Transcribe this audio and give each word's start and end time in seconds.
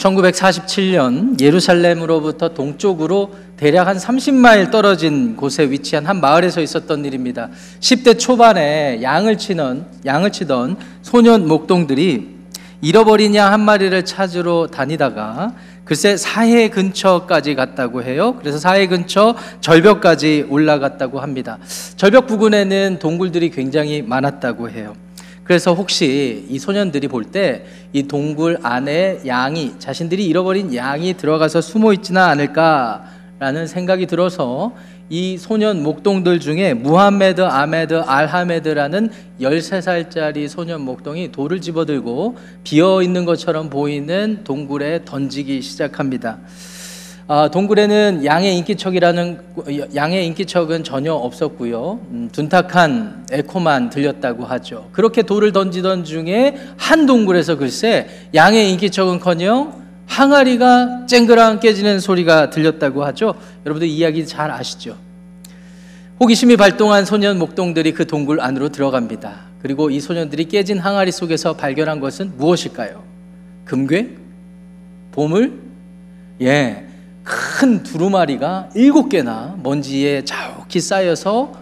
1947년 0.00 1.40
예루살렘으로부터 1.40 2.48
동쪽으로 2.54 3.34
대략 3.56 3.86
한 3.86 3.98
30마일 3.98 4.70
떨어진 4.70 5.36
곳에 5.36 5.70
위치한 5.70 6.06
한 6.06 6.20
마을에서 6.20 6.62
있었던 6.62 7.04
일입니다. 7.04 7.50
10대 7.80 8.18
초반에 8.18 9.00
양을 9.02 9.36
치는 9.36 9.84
양을 10.06 10.32
치던 10.32 10.76
소년 11.02 11.46
목동들이 11.46 12.40
잃어버린 12.82 13.34
양 13.34 13.52
한 13.52 13.60
마리를 13.60 14.04
찾으러 14.06 14.68
다니다가 14.68 15.52
글쎄 15.84 16.16
사해 16.16 16.68
근처까지 16.70 17.54
갔다고 17.54 18.02
해요. 18.02 18.36
그래서 18.38 18.58
사해 18.58 18.86
근처 18.86 19.34
절벽까지 19.60 20.46
올라갔다고 20.48 21.20
합니다. 21.20 21.58
절벽 21.96 22.26
부근에는 22.26 22.98
동굴들이 23.00 23.50
굉장히 23.50 24.00
많았다고 24.00 24.70
해요. 24.70 24.94
그래서 25.50 25.74
혹시 25.74 26.46
이 26.48 26.60
소년들이 26.60 27.08
볼 27.08 27.24
때 27.24 27.64
이 27.92 28.04
동굴 28.04 28.58
안에 28.62 29.18
양이 29.26 29.74
자신들이 29.80 30.24
잃어버린 30.26 30.72
양이 30.76 31.14
들어가서 31.14 31.60
숨어 31.60 31.92
있지는 31.94 32.22
않을까라는 32.22 33.66
생각이 33.66 34.06
들어서 34.06 34.72
이 35.08 35.36
소년 35.38 35.82
목동들 35.82 36.38
중에 36.38 36.72
무함메드 36.74 37.40
아메드 37.42 37.94
알하메드라는 37.94 39.10
13살짜리 39.40 40.46
소년 40.46 40.82
목동이 40.82 41.32
돌을 41.32 41.60
집어들고 41.60 42.36
비어 42.62 43.02
있는 43.02 43.24
것처럼 43.24 43.70
보이는 43.70 44.44
동굴에 44.44 45.04
던지기 45.04 45.62
시작합니다. 45.62 46.38
아, 47.32 47.48
동굴에는 47.48 48.24
양의 48.24 48.56
인기척이라는 48.58 49.38
양의 49.94 50.26
인기척은 50.26 50.82
전혀 50.82 51.12
없었고요. 51.12 52.00
음, 52.10 52.28
둔탁한 52.32 53.28
에코만 53.30 53.88
들렸다고 53.88 54.44
하죠. 54.46 54.88
그렇게 54.90 55.22
돌을 55.22 55.52
던지던 55.52 56.02
중에 56.02 56.56
한 56.76 57.06
동굴에서 57.06 57.54
글쎄 57.54 58.08
양의 58.34 58.72
인기척은커녕 58.72 59.80
항아리가 60.06 61.06
쨍그랑 61.06 61.60
깨지는 61.60 62.00
소리가 62.00 62.50
들렸다고 62.50 63.04
하죠. 63.04 63.36
여러분들 63.64 63.86
이야기 63.86 64.26
잘 64.26 64.50
아시죠? 64.50 64.96
호기심이 66.18 66.56
발동한 66.56 67.04
소년 67.04 67.38
목동들이 67.38 67.92
그 67.92 68.08
동굴 68.08 68.40
안으로 68.40 68.70
들어갑니다. 68.70 69.50
그리고 69.62 69.90
이 69.90 70.00
소년들이 70.00 70.46
깨진 70.46 70.80
항아리 70.80 71.12
속에서 71.12 71.52
발견한 71.52 72.00
것은 72.00 72.32
무엇일까요? 72.36 73.04
금괴? 73.66 74.16
보물? 75.12 75.60
예. 76.42 76.89
큰 77.60 77.82
두루마리가 77.82 78.70
일곱 78.74 79.10
개나 79.10 79.54
먼지에 79.62 80.24
자욱히 80.24 80.80
쌓여서 80.80 81.52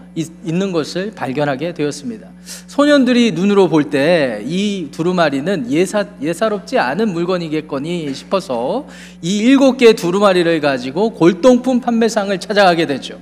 있는 0.44 0.70
것을 0.70 1.10
발견하게 1.10 1.74
되었습니다. 1.74 2.28
소년들이 2.68 3.32
눈으로 3.32 3.68
볼 3.68 3.90
때 3.90 4.40
이 4.46 4.90
두루마리는 4.92 5.72
예사, 5.72 6.04
예사롭지 6.22 6.78
않은 6.78 7.12
물건이겠거니 7.12 8.14
싶어서 8.14 8.86
이 9.22 9.38
일곱 9.38 9.76
개 9.76 9.92
두루마리를 9.94 10.60
가지고 10.60 11.10
골동품 11.10 11.80
판매상을 11.80 12.38
찾아가게 12.38 12.86
되죠. 12.86 13.18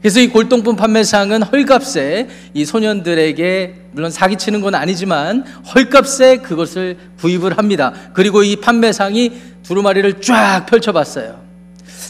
그래서 0.00 0.20
이 0.20 0.28
골동품 0.28 0.76
판매상은 0.76 1.42
헐값에 1.42 2.28
이 2.54 2.64
소년들에게 2.64 3.74
물론 3.90 4.12
사기치는 4.12 4.60
건 4.60 4.76
아니지만 4.76 5.44
헐값에 5.74 6.36
그것을 6.36 6.98
구입을 7.18 7.58
합니다. 7.58 7.92
그리고 8.12 8.44
이 8.44 8.54
판매상이 8.54 9.32
두루마리를 9.64 10.20
쫙 10.20 10.66
펼쳐봤어요. 10.66 11.41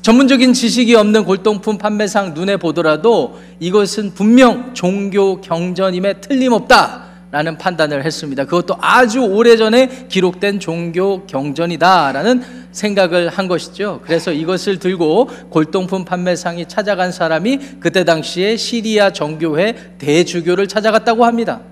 전문적인 0.03 0.53
지식이 0.53 0.97
없는 0.97 1.25
골동품 1.25 1.78
판매상 1.78 2.34
눈에 2.34 2.56
보더라도 2.56 3.39
이것은 3.61 4.14
분명 4.14 4.75
종교 4.75 5.41
경전임에 5.41 6.20
틀림없다. 6.20 7.12
라는 7.31 7.56
판단을 7.56 8.04
했습니다. 8.04 8.44
그것도 8.44 8.77
아주 8.78 9.21
오래전에 9.21 10.06
기록된 10.10 10.60
종교 10.60 11.25
경전이다라는 11.25 12.43
생각을 12.72 13.31
한 13.31 13.49
것이죠. 13.49 14.03
그래서 14.04 14.32
이것을 14.32 14.78
들고 14.78 15.31
골동품 15.49 16.04
판매상이 16.04 16.66
찾아간 16.69 17.10
사람이 17.10 17.59
그때 17.81 18.04
당시에 18.04 18.59
시리아 18.59 19.15
정교회 19.15 19.94
대주교를 19.97 20.69
찾아갔다고 20.69 21.25
합니다. 21.25 21.62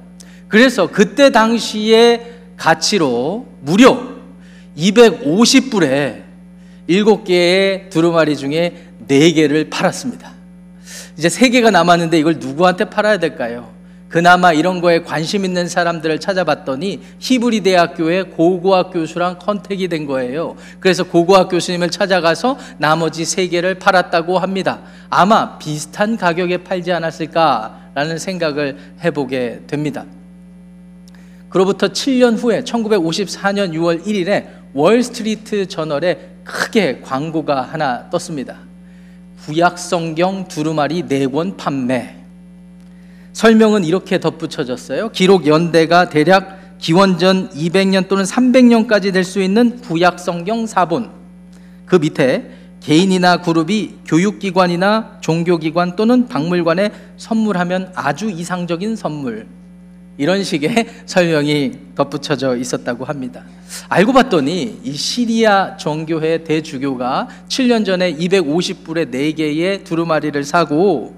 그래서 0.49 0.87
그때 0.87 1.31
당시의 1.31 2.25
가치로 2.56 3.47
무려 3.60 4.00
250불에 4.78 6.30
일곱 6.91 7.23
개의 7.23 7.89
두루마리 7.89 8.37
중에 8.37 8.75
네 9.06 9.31
개를 9.31 9.71
팔았습니다. 9.71 10.33
이제 11.17 11.28
세 11.28 11.49
개가 11.49 11.71
남았는데 11.71 12.19
이걸 12.19 12.41
누구한테 12.41 12.87
팔아야 12.87 13.19
될까요? 13.19 13.71
그나마 14.09 14.53
이런 14.53 14.81
거에 14.81 15.03
관심 15.03 15.45
있는 15.45 15.69
사람들을 15.69 16.19
찾아봤더니 16.19 17.00
히브리 17.21 17.61
대학교의 17.61 18.31
고고학 18.31 18.93
교수랑 18.93 19.39
컨택이 19.39 19.87
된 19.87 20.05
거예요. 20.05 20.56
그래서 20.81 21.05
고고학 21.05 21.49
교수님을 21.50 21.91
찾아가서 21.91 22.59
나머지 22.79 23.25
세 23.25 23.47
개를 23.47 23.77
팔았다고 23.77 24.41
합니다. 24.41 24.81
아마 25.11 25.59
비슷한 25.59 26.17
가격에 26.17 26.65
팔지 26.65 26.91
않았을까라는 26.91 28.19
생각을 28.19 28.79
해보게 29.05 29.61
됩니다. 29.69 30.06
그로부터 31.50 31.87
7년 31.87 32.37
후에 32.37 32.62
1954년 32.65 33.75
6월 33.75 34.05
1일에 34.05 34.59
월스트리트 34.75 35.69
저널에 35.69 36.31
크게 36.50 37.00
광고가 37.03 37.62
하나 37.62 38.11
떴습니다. 38.11 38.56
구약 39.44 39.78
성경 39.78 40.47
두루마리 40.49 41.06
네 41.09 41.27
권 41.27 41.56
판매. 41.56 42.16
설명은 43.33 43.84
이렇게 43.84 44.19
덧붙여졌어요. 44.21 45.11
기록 45.12 45.47
연대가 45.47 46.09
대략 46.09 46.59
기원전 46.78 47.49
200년 47.50 48.09
또는 48.09 48.25
300년까지 48.25 49.12
될 49.12 49.25
수 49.25 49.41
있는 49.41 49.81
구약 49.81 50.19
성경 50.19 50.66
사본. 50.66 51.11
그 51.87 51.97
밑에 51.97 52.50
개인이나 52.81 53.43
그룹이 53.43 53.99
교육기관이나 54.06 55.19
종교기관 55.21 55.97
또는 55.97 56.27
박물관에 56.27 56.91
선물하면 57.19 57.93
아주 57.94 58.31
이상적인 58.31 58.97
선물. 58.97 59.47
이런 60.16 60.44
식의 60.44 60.87
설명이 61.06 61.72
덧붙여져 61.94 62.56
있었다고 62.56 63.04
합니다. 63.04 63.44
알고 63.88 64.12
봤더니 64.12 64.81
이 64.84 64.93
시리아 64.93 65.76
정교회 65.76 66.44
대주교가 66.44 67.28
7년 67.48 67.84
전에 67.84 68.15
250불에 68.15 69.10
4개의 69.10 69.84
두루마리를 69.84 70.43
사고 70.44 71.15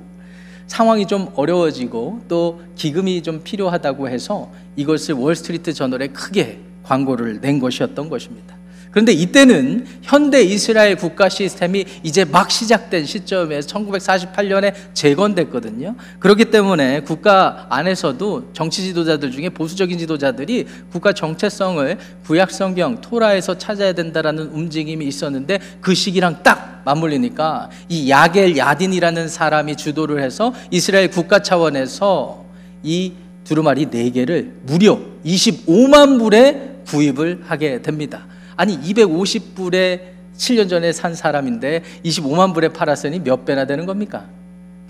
상황이 0.67 1.07
좀 1.07 1.29
어려워지고 1.35 2.23
또 2.29 2.63
기금이 2.77 3.23
좀 3.23 3.43
필요하다고 3.43 4.09
해서 4.09 4.51
이것을 4.77 5.15
월스트리트 5.17 5.73
저널에 5.73 6.09
크게 6.09 6.61
광고를 6.83 7.41
낸 7.41 7.59
것이었던 7.59 8.09
것입니다. 8.09 8.57
그런데 8.93 9.13
이때는 9.13 9.87
현대 10.03 10.43
이스라엘 10.43 10.97
국가 10.97 11.31
시스템이 11.31 11.87
이제 12.03 12.27
막 12.27 12.51
시작된 12.51 13.07
시점에 13.07 13.61
1948년에 13.61 14.75
재건됐거든요. 14.93 15.97
그렇기 16.19 16.47
때문에 16.47 17.01
국가 17.01 17.67
안에서도 17.71 18.51
정치 18.53 18.83
지도자들 18.83 19.31
중에 19.31 19.49
보수적인 19.49 19.99
지도자들이 19.99 20.67
국가 20.93 21.15
정체성을 21.15 21.99
구약 22.27 22.51
성경 22.51 23.01
토라에서 23.01 23.57
찾아야 23.57 23.95
된다라는 23.95 24.49
움직임이 24.49 25.07
있었는데 25.07 25.59
그 25.81 25.95
시기랑 25.95 26.43
딱 26.43 26.83
맞물리니까 26.85 27.71
이 27.89 28.11
야겔 28.11 28.59
야딘이라는 28.59 29.29
사람이 29.29 29.77
주도를 29.77 30.23
해서 30.23 30.53
이스라엘 30.71 31.11
국가 31.11 31.39
차원에서 31.39 32.45
이 32.83 33.13
두루마리 33.45 33.87
4개를 33.87 34.51
무려 34.65 35.01
25만 35.25 36.19
불에 36.19 36.83
구입을 36.87 37.45
하게 37.47 37.81
됩니다. 37.81 38.27
아니 38.57 38.79
250불에 38.79 40.01
7년 40.37 40.69
전에 40.69 40.93
산 40.93 41.15
사람인데 41.15 41.83
25만 42.05 42.55
불에 42.55 42.69
팔았으니 42.69 43.21
몇 43.21 43.45
배나 43.45 43.65
되는 43.67 43.87
겁니까? 43.87 44.27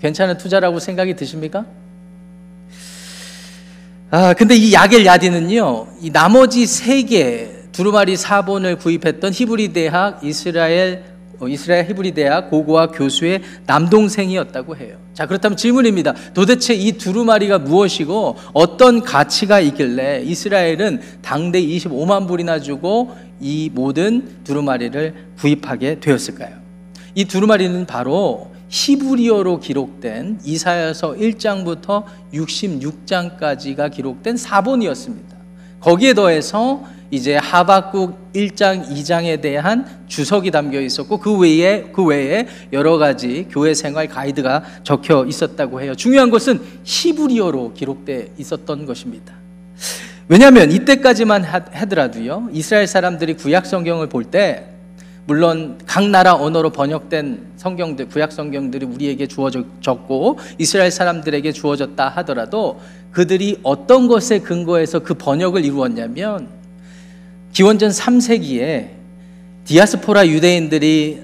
괜찮은 0.01 0.37
투자라고 0.37 0.79
생각이 0.79 1.15
드십니까? 1.15 1.65
아, 4.09 4.33
근데 4.33 4.55
이 4.55 4.73
야겔 4.73 5.05
야디는요, 5.05 5.87
이 6.01 6.11
나머지 6.11 6.65
세 6.65 7.03
개 7.03 7.63
두루마리 7.73 8.15
사본을 8.15 8.77
구입했던 8.77 9.33
히브리 9.33 9.73
대학 9.73 10.23
이스라엘 10.23 11.03
어, 11.39 11.47
이스라엘 11.47 11.89
히브리 11.89 12.11
대학 12.11 12.51
고고학 12.51 12.91
교수의 12.95 13.41
남동생이었다고 13.65 14.77
해요. 14.77 14.97
자, 15.15 15.25
그렇다면 15.25 15.57
질문입니다. 15.57 16.13
도대체 16.35 16.75
이 16.75 16.93
두루마리가 16.93 17.57
무엇이고 17.59 18.37
어떤 18.53 19.01
가치가 19.01 19.59
있길래 19.59 20.21
이스라엘은 20.23 21.01
당대 21.23 21.59
25만 21.61 22.27
불이나 22.27 22.59
주고 22.59 23.11
이 23.39 23.69
모든 23.73 24.43
두루마리를 24.43 25.13
구입하게 25.37 25.99
되었을까요? 25.99 26.55
이 27.15 27.25
두루마리는 27.25 27.85
바로 27.85 28.51
히브리어로 28.69 29.59
기록된 29.59 30.39
이사야서 30.43 31.13
1장부터 31.13 32.05
66장까지가 32.33 33.91
기록된 33.91 34.35
사본이었습니다. 34.35 35.37
거기에 35.79 36.13
더해서 36.13 36.83
이제 37.11 37.35
하박국 37.35 38.33
1장, 38.33 38.89
2장에 38.89 39.39
대한 39.39 39.85
주석이 40.07 40.49
담겨 40.49 40.81
있었고 40.81 41.19
그 41.19 41.37
외에 41.37 41.83
그 41.93 42.03
외에 42.03 42.47
여러 42.71 42.97
가지 42.97 43.45
교회 43.51 43.75
생활 43.75 44.07
가이드가 44.07 44.63
적혀 44.83 45.23
있었다고 45.23 45.81
해요. 45.81 45.93
중요한 45.93 46.31
것은 46.31 46.59
히브리어로 46.83 47.73
기록돼 47.73 48.33
있었던 48.39 48.87
것입니다. 48.87 49.35
왜냐하면 50.33 50.71
이때까지만 50.71 51.43
하더라도요 51.43 52.49
이스라엘 52.53 52.87
사람들이 52.87 53.35
구약 53.35 53.67
성경을 53.67 54.09
볼 54.09 54.23
때 54.31 54.65
물론 55.27 55.77
각 55.85 56.09
나라 56.09 56.33
언어로 56.33 56.71
번역된 56.71 57.53
성경들 57.55 58.07
구약 58.07 58.31
성경들이 58.31 58.83
우리에게 58.83 59.27
주어졌고 59.27 60.39
이스라엘 60.57 60.89
사람들에게 60.89 61.51
주어졌다 61.51 62.09
하더라도 62.09 62.81
그들이 63.11 63.59
어떤 63.61 64.07
것에 64.07 64.39
근거해서 64.39 65.01
그 65.01 65.13
번역을 65.13 65.63
이루었냐면 65.65 66.47
기원전 67.51 67.91
3세기에 67.91 68.87
디아스포라 69.65 70.27
유대인들이 70.29 71.21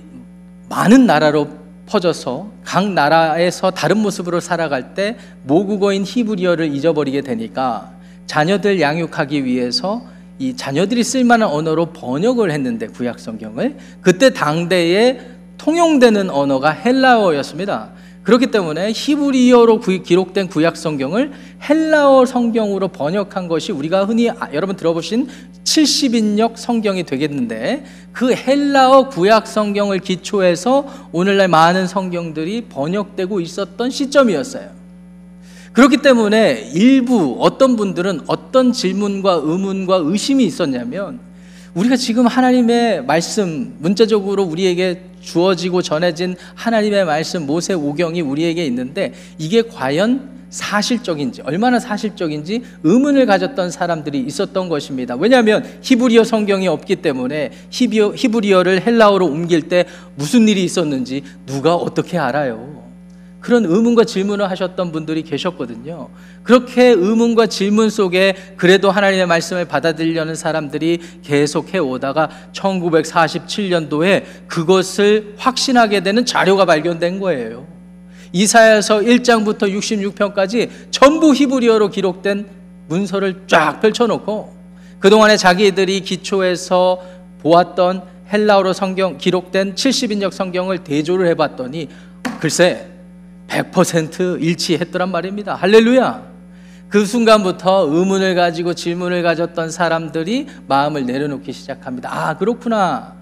많은 0.70 1.08
나라로 1.08 1.50
퍼져서 1.88 2.52
각 2.64 2.92
나라에서 2.92 3.72
다른 3.72 3.98
모습으로 3.98 4.40
살아갈 4.40 4.94
때 4.94 5.18
모국어인 5.42 6.04
히브리어를 6.06 6.72
잊어버리게 6.76 7.22
되니까 7.22 7.98
자녀들 8.30 8.80
양육하기 8.80 9.44
위해서 9.44 10.04
이 10.38 10.56
자녀들이 10.56 11.04
쓸만한 11.04 11.50
언어로 11.50 11.88
번역을 11.88 12.52
했는데 12.52 12.86
구약 12.86 13.20
성경을 13.20 13.78
그때 14.02 14.30
당대에 14.30 15.20
통용되는 15.58 16.30
언어가 16.30 16.70
헬라어였습니다. 16.70 17.90
그렇기 18.22 18.52
때문에 18.52 18.92
히브리어로 18.94 19.80
기록된 19.80 20.48
구약 20.48 20.78
성경을 20.78 21.32
헬라어 21.68 22.28
성경으로 22.28 22.90
번역한 22.90 23.48
것이 23.48 23.72
우리가 23.72 24.06
흔히 24.06 24.30
아, 24.30 24.48
여러분 24.54 24.76
들어보신 24.76 25.28
70인역 25.64 26.56
성경이 26.56 27.06
되겠는데 27.06 27.84
그 28.12 28.36
헬라어 28.36 29.10
구약 29.10 29.48
성경을 29.48 29.98
기초해서 30.00 30.86
오늘날 31.12 31.48
많은 31.48 31.88
성경들이 31.88 32.68
번역되고 32.70 33.42
있었던 33.42 33.90
시점이었어요. 33.90 34.79
그렇기 35.80 35.96
때문에 35.96 36.72
일부 36.74 37.38
어떤 37.40 37.78
분들은 37.78 38.24
어떤 38.28 38.74
질문과 38.74 39.40
의문과 39.42 40.02
의심이 40.04 40.44
있었냐면 40.44 41.22
우리가 41.74 41.96
지금 41.96 42.28
하나님의 42.28 43.06
말씀 43.06 43.78
문자적으로 43.80 44.44
우리에게 44.44 45.04
주어지고 45.22 45.82
전해진 45.82 46.36
하나님의 46.56 47.06
말씀 47.06 47.46
모세 47.46 47.76
오경이 47.76 48.20
우리에게 48.20 48.66
있는데 48.66 49.14
이게 49.38 49.62
과연 49.62 50.40
사실적인지 50.50 51.44
얼마나 51.44 51.80
사실적인지 51.80 52.62
의문을 52.84 53.26
가졌던 53.26 53.72
사람들이 53.72 54.20
있었던 54.20 54.68
것입니다. 54.68 55.16
왜냐하면 55.16 55.64
히브리어 55.82 56.26
성경이 56.26 56.68
없기 56.68 56.98
때문에 56.98 57.52
히브리어를 57.70 58.86
헬라어로 58.86 59.26
옮길 59.26 59.70
때 59.70 59.86
무슨 60.16 60.46
일이 60.50 60.62
있었는지 60.66 61.24
누가 61.46 61.76
어떻게 61.76 62.18
알아요? 62.18 62.89
그런 63.40 63.66
의문과 63.66 64.04
질문을 64.04 64.50
하셨던 64.50 64.92
분들이 64.92 65.24
계셨거든요. 65.24 66.10
그렇게 66.44 66.88
의문과 66.88 67.48
질문 67.48 67.90
속에 67.90 68.36
그래도 68.58 68.92
하나님의 68.92 69.28
말씀을 69.28 69.66
받아들이려는 69.66 70.36
사람들이 70.36 71.00
계속해 71.24 71.78
오다가 71.78 72.30
1947년도에 72.54 74.24
그것을 74.48 75.36
확신하게 75.38 76.02
되는 76.02 76.26
자료가 76.26 76.66
발견된 76.66 77.20
거예요. 77.20 77.66
이사야서 78.32 79.00
1장부터 79.00 79.74
66편까지 79.74 80.70
전부 80.92 81.34
히브리어로 81.34 81.90
기록된 81.90 82.46
문서를 82.88 83.44
쫙 83.48 83.80
펼쳐놓고 83.80 84.54
그동안에 85.00 85.38
자기들이 85.38 86.02
기초에서 86.02 87.02
보았던 87.42 88.04
헬라어로 88.32 88.74
성경 88.74 89.18
기록된 89.18 89.76
70인역 89.76 90.32
성경을 90.32 90.80
대조를 90.80 91.28
해봤더니 91.28 91.88
글쎄 92.40 92.99
100% 93.50 94.42
일치했더란 94.42 95.12
말입니다. 95.12 95.56
할렐루야. 95.56 96.30
그 96.88 97.06
순간부터 97.06 97.88
의문을 97.90 98.34
가지고 98.36 98.74
질문을 98.74 99.22
가졌던 99.22 99.70
사람들이 99.70 100.48
마음을 100.68 101.06
내려놓기 101.06 101.52
시작합니다. 101.52 102.10
아, 102.12 102.38
그렇구나. 102.38 103.14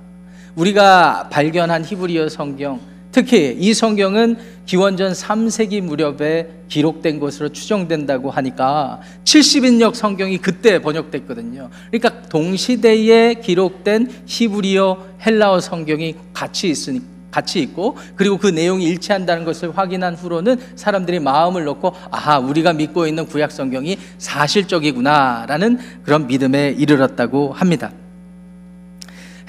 우리가 0.56 1.28
발견한 1.30 1.84
히브리어 1.84 2.30
성경, 2.30 2.80
특히 3.12 3.56
이 3.60 3.74
성경은 3.74 4.38
기원전 4.66 5.12
3세기 5.12 5.82
무렵에 5.82 6.50
기록된 6.68 7.20
것으로 7.20 7.50
추정된다고 7.50 8.32
하니까 8.32 9.02
70인역 9.24 9.96
성경이 9.96 10.38
그때 10.40 10.80
번역됐거든요. 10.80 11.70
그러니까 11.92 12.22
동시대에 12.30 13.36
기록된 13.36 14.12
히브리어 14.26 15.06
헬라어 15.26 15.60
성경이 15.60 16.16
같이 16.34 16.70
있으니까 16.70 17.17
같이 17.38 17.60
있고 17.60 17.96
그리고 18.16 18.38
그 18.38 18.48
내용이 18.48 18.86
일치한다는 18.86 19.46
것을 19.46 19.78
확인한 19.78 20.16
후로는 20.16 20.58
사람들이 20.76 21.20
마음을 21.20 21.66
놓고 21.66 21.94
아하 22.10 22.40
우리가 22.40 22.74
믿고 22.74 23.06
있는 23.06 23.28
구약 23.28 23.52
성경이 23.52 23.98
사실적이구나라는 24.18 25.78
그런 26.04 26.26
믿음에 26.26 26.70
이르렀다고 26.76 27.54
합니다. 27.54 27.92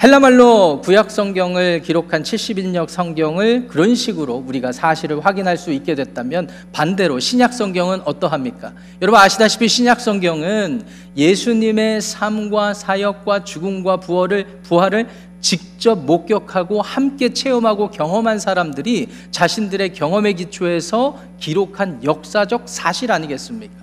헬라말로 0.01 0.79
구약 0.79 1.11
성경을 1.11 1.81
기록한 1.81 2.23
70인역 2.23 2.87
성경을 2.87 3.67
그런 3.67 3.95
식으로 3.95 4.45
우리가 4.47 4.71
사실을 4.71 5.25
확인할 5.25 5.57
수 5.57 5.73
있게 5.73 5.93
됐다면 5.93 6.47
반대로 6.71 7.19
신약 7.19 7.53
성경은 7.53 8.03
어떠합니까? 8.05 8.71
여러분 9.01 9.19
아시다시피 9.19 9.67
신약 9.67 9.99
성경은 9.99 10.83
예수님의 11.17 12.01
삶과 12.01 12.75
사역과 12.75 13.43
죽음과 13.43 13.97
부활을 13.97 14.45
부활을 14.63 15.07
직접 15.41 16.05
목격하고 16.05 16.81
함께 16.81 17.33
체험하고 17.33 17.89
경험한 17.91 18.39
사람들이 18.39 19.07
자신들의 19.31 19.93
경험에 19.93 20.33
기초해서 20.33 21.19
기록한 21.39 22.03
역사적 22.03 22.63
사실 22.65 23.11
아니겠습니까? 23.11 23.75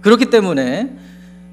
그렇기 0.00 0.26
때문에 0.26 0.90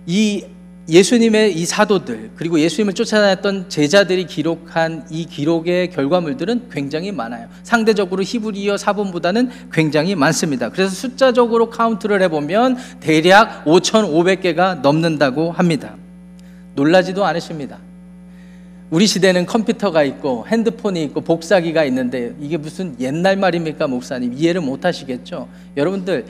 이 0.06 0.44
예수님의 0.90 1.56
이 1.56 1.66
사도들 1.66 2.32
그리고 2.36 2.60
예수님을 2.60 2.94
쫓아다녔던 2.94 3.70
제자들이 3.70 4.26
기록한 4.26 5.06
이 5.10 5.26
기록의 5.26 5.92
결과물들은 5.92 6.68
굉장히 6.70 7.14
많아요. 7.14 7.48
상대적으로 7.64 8.22
히브리어 8.22 8.76
사본보다는 8.76 9.50
굉장히 9.72 10.14
많습니다. 10.16 10.70
그래서 10.70 10.94
숫자적으로 10.94 11.70
카운트를 11.70 12.22
해보면 12.24 12.78
대략 13.00 13.64
5,500개가 13.64 14.82
넘는다고 14.82 15.52
합니다. 15.52 15.96
놀라지도 16.76 17.24
않으십니다. 17.24 17.78
우리 18.94 19.08
시대는 19.08 19.48
컴퓨터가 19.48 20.04
있고 20.04 20.46
핸드폰이 20.48 21.04
있고 21.06 21.22
복사기가 21.22 21.84
있는데 21.86 22.36
이게 22.40 22.58
무슨 22.58 22.96
옛날 23.00 23.36
말입니까, 23.38 23.88
목사님? 23.88 24.34
이해를 24.36 24.62
못 24.62 24.86
하시겠죠? 24.86 25.48
여러분들, 25.76 26.28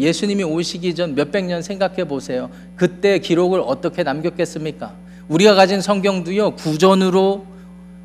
예수님이 0.00 0.42
오시기 0.42 0.94
전 0.94 1.14
몇백 1.14 1.44
년 1.44 1.60
생각해 1.60 2.04
보세요. 2.04 2.48
그때 2.74 3.18
기록을 3.18 3.60
어떻게 3.60 4.02
남겼겠습니까? 4.02 4.94
우리가 5.28 5.54
가진 5.54 5.82
성경도요, 5.82 6.52
구전으로 6.52 7.44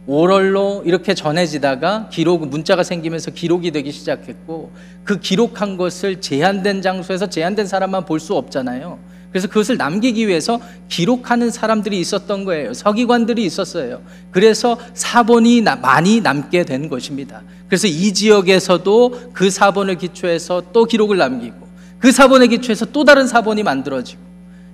오럴로 0.08 0.84
이렇게 0.86 1.14
전해지다가 1.14 2.10
기록 2.12 2.46
문자가 2.46 2.84
생기면서 2.84 3.32
기록이 3.32 3.72
되기 3.72 3.94
시작했고 3.94 4.72
그 5.06 5.22
기록한 5.22 5.78
것을 5.78 6.20
제한된 6.20 6.82
장소에서 6.82 7.30
제한된 7.30 7.66
사람만 7.66 8.04
볼 8.04 8.20
수 8.20 8.36
없잖아요. 8.36 9.00
그래서 9.32 9.48
그것을 9.48 9.78
남기기 9.78 10.28
위해서 10.28 10.60
기록하는 10.90 11.50
사람들이 11.50 12.00
있었던 12.00 12.44
거예요. 12.44 12.74
서기관들이 12.74 13.44
있었어요. 13.46 14.02
그래서 14.30 14.78
사본이 14.94 15.62
많이 15.82 16.20
남게 16.22 16.66
된 16.66 16.90
것입니다. 16.90 17.42
그래서 17.68 17.88
이 17.88 18.14
지역에서도 18.14 19.32
그 19.34 19.50
사본을 19.50 19.96
기초해서 19.96 20.64
또 20.74 20.86
기록을 20.86 21.18
남기고 21.18 21.68
그 22.00 22.12
사본에 22.12 22.48
기초해서 22.48 22.88
또 22.88 23.06
다른 23.06 23.28
사본이 23.28 23.64
만들어지고 23.64 24.22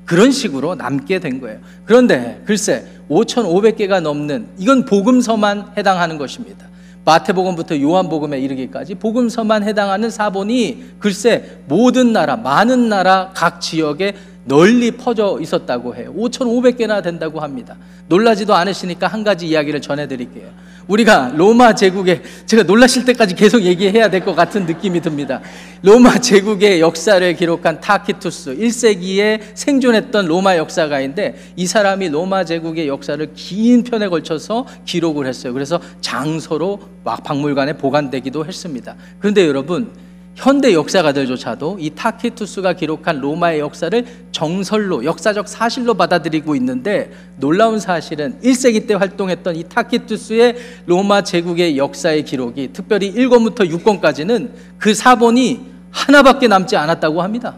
그런 0.06 0.32
식으로 0.32 0.76
남게 0.76 1.20
된 1.20 1.40
거예요. 1.40 1.60
그런데 1.86 2.42
글쎄 2.46 2.86
5,500개가 3.10 4.02
넘는 4.02 4.48
이건 4.58 4.86
복음서만 4.86 5.74
해당하는 5.78 6.18
것입니다. 6.18 6.66
마태복음부터 7.04 7.80
요한복음에 7.80 8.40
이르기까지 8.40 8.96
복음서만 8.96 9.64
해당하는 9.64 10.10
사본이 10.10 10.96
글쎄 11.00 11.60
모든 11.66 12.12
나라 12.12 12.36
많은 12.36 12.90
나라 12.90 13.32
각 13.34 13.62
지역에 13.62 14.16
널리 14.48 14.92
퍼져 14.92 15.38
있었다고 15.42 15.96
해요. 15.96 16.14
5,500개나 16.18 17.04
된다고 17.04 17.40
합니다. 17.42 17.76
놀라지도 18.08 18.56
않으시니까 18.56 19.08
한 19.08 19.24
가지 19.24 19.48
이야기를 19.48 19.82
전해드릴게요. 19.82 20.48
우리가 20.88 21.34
로마 21.36 21.76
제국에 21.76 22.22
제가 22.46 22.64
놀라실 22.64 23.04
때까지 23.04 23.36
계속 23.36 23.62
얘기해야 23.64 24.10
될 24.10 24.22
것 24.24 24.36
같은 24.36 24.66
느낌이 24.66 25.02
듭니다. 25.02 25.42
로마 25.82 26.18
제국의 26.18 26.80
역사를 26.80 27.34
기록한 27.36 27.82
타키투스 27.82 28.56
1세기에 28.56 29.40
생존했던 29.54 30.26
로마 30.28 30.56
역사가인데 30.58 31.36
이 31.58 31.68
사람이 31.68 32.08
로마 32.10 32.46
제국의 32.46 32.88
역사를 32.88 33.34
긴 33.36 33.84
편에 33.84 34.08
걸쳐서 34.08 34.66
기록을 34.86 35.28
했어요. 35.28 35.54
그래서 35.54 35.80
장소로 36.00 36.80
막 37.04 37.22
박물관에 37.24 37.74
보관되기도 37.74 38.46
했습니다. 38.46 38.96
그런데 39.20 39.46
여러분 39.46 39.92
현대 40.38 40.72
역사가들조차도 40.72 41.78
이 41.80 41.90
타키투스가 41.90 42.74
기록한 42.74 43.20
로마의 43.20 43.60
역사를 43.60 44.06
정설로 44.32 45.04
역사적 45.04 45.48
사실로 45.48 45.96
받아들이고 45.96 46.56
있는데 46.58 47.12
놀라운 47.38 47.80
사실은 47.80 48.40
1세기 48.44 48.86
때 48.86 48.94
활동했던 48.94 49.56
이 49.56 49.64
타키투스의 49.64 50.56
로마 50.86 51.24
제국의 51.24 51.80
역사의 51.80 52.24
기록이 52.24 52.70
특별히 52.72 53.12
1권부터 53.16 53.68
6권까지는 53.68 54.52
그 54.78 54.94
사본이 54.94 55.66
하나밖에 55.90 56.48
남지 56.48 56.78
않았다고 56.78 57.24
합니다. 57.24 57.56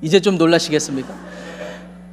이제 0.00 0.20
좀 0.20 0.38
놀라시겠습니까? 0.38 1.12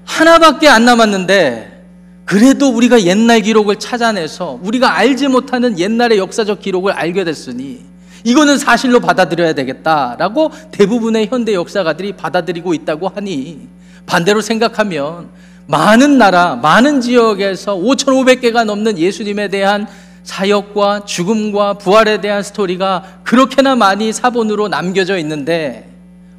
하나밖에 0.05 0.67
안 0.69 0.85
남았는데 0.85 1.83
그래도 2.25 2.69
우리가 2.69 3.03
옛날 3.03 3.41
기록을 3.41 3.75
찾아내서 3.75 4.59
우리가 4.63 4.97
알지 4.97 5.27
못하는 5.27 5.77
옛날의 5.77 6.17
역사적 6.17 6.61
기록을 6.61 6.93
알게 6.93 7.23
됐으니 7.23 7.93
이거는 8.25 8.57
사실로 8.57 8.99
받아들여야 8.99 9.53
되겠다라고 9.53 10.51
대부분의 10.71 11.27
현대 11.27 11.53
역사가들이 11.53 12.13
받아들이고 12.13 12.73
있다고 12.73 13.07
하니 13.07 13.69
반대로 14.07 14.41
생각하면 14.41 15.29
많은 15.67 16.17
나라, 16.17 16.55
많은 16.55 17.01
지역에서 17.01 17.75
5,500개가 17.75 18.65
넘는 18.65 18.97
예수님에 18.97 19.47
대한 19.47 19.87
사역과 20.23 21.05
죽음과 21.05 21.75
부활에 21.75 22.19
대한 22.19 22.41
스토리가 22.41 23.21
그렇게나 23.23 23.75
많이 23.75 24.11
사본으로 24.11 24.69
남겨져 24.69 25.17
있는데 25.19 25.87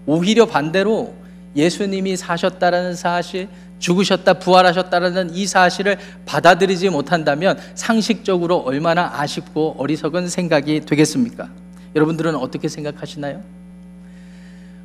오히려 0.07 0.47
반대로 0.47 1.14
예수님이 1.55 2.16
사셨다라는 2.16 2.97
사실, 2.97 3.49
죽으셨다, 3.78 4.35
부활하셨다라는 4.35 5.35
이 5.35 5.47
사실을 5.47 5.99
받아들이지 6.25 6.90
못한다면 6.90 7.59
상식적으로 7.76 8.57
얼마나 8.59 9.12
아쉽고 9.21 9.76
어리석은 9.78 10.28
생각이 10.28 10.81
되겠습니까? 10.81 11.49
여러분들은 11.97 12.35
어떻게 12.37 12.69
생각하시나요? 12.69 13.41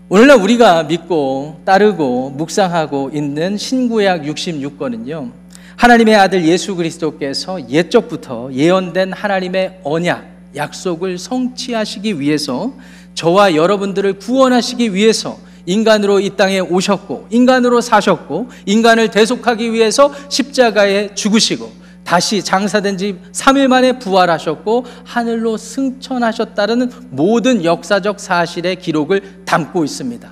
오늘날 0.07 0.39
우리가 0.39 0.83
믿고 0.83 1.59
따르고 1.65 2.31
묵상하고 2.31 3.11
있는 3.13 3.57
신구약 3.57 4.23
66권은요. 4.23 5.31
하나님의 5.75 6.15
아들 6.15 6.45
예수 6.45 6.75
그리스도께서 6.75 7.69
옛적부터 7.69 8.49
예언된 8.53 9.11
하나님의 9.11 9.81
언약, 9.83 10.25
약속을 10.55 11.17
성취하시기 11.17 12.19
위해서 12.19 12.73
저와 13.13 13.55
여러분들을 13.55 14.13
구원하시기 14.13 14.93
위해서 14.93 15.37
인간으로 15.65 16.21
이 16.21 16.29
땅에 16.37 16.59
오셨고 16.59 17.27
인간으로 17.29 17.81
사셨고 17.81 18.49
인간을 18.65 19.11
대속하기 19.11 19.73
위해서 19.73 20.13
십자가에 20.29 21.13
죽으시고 21.13 21.80
다시 22.03 22.43
장사된 22.43 22.97
지 22.97 23.19
3일 23.31 23.67
만에 23.67 23.99
부활하셨고 23.99 24.85
하늘로 25.05 25.57
승천하셨다는 25.57 26.91
모든 27.09 27.63
역사적 27.63 28.19
사실의 28.19 28.77
기록을 28.77 29.43
담고 29.45 29.83
있습니다. 29.83 30.29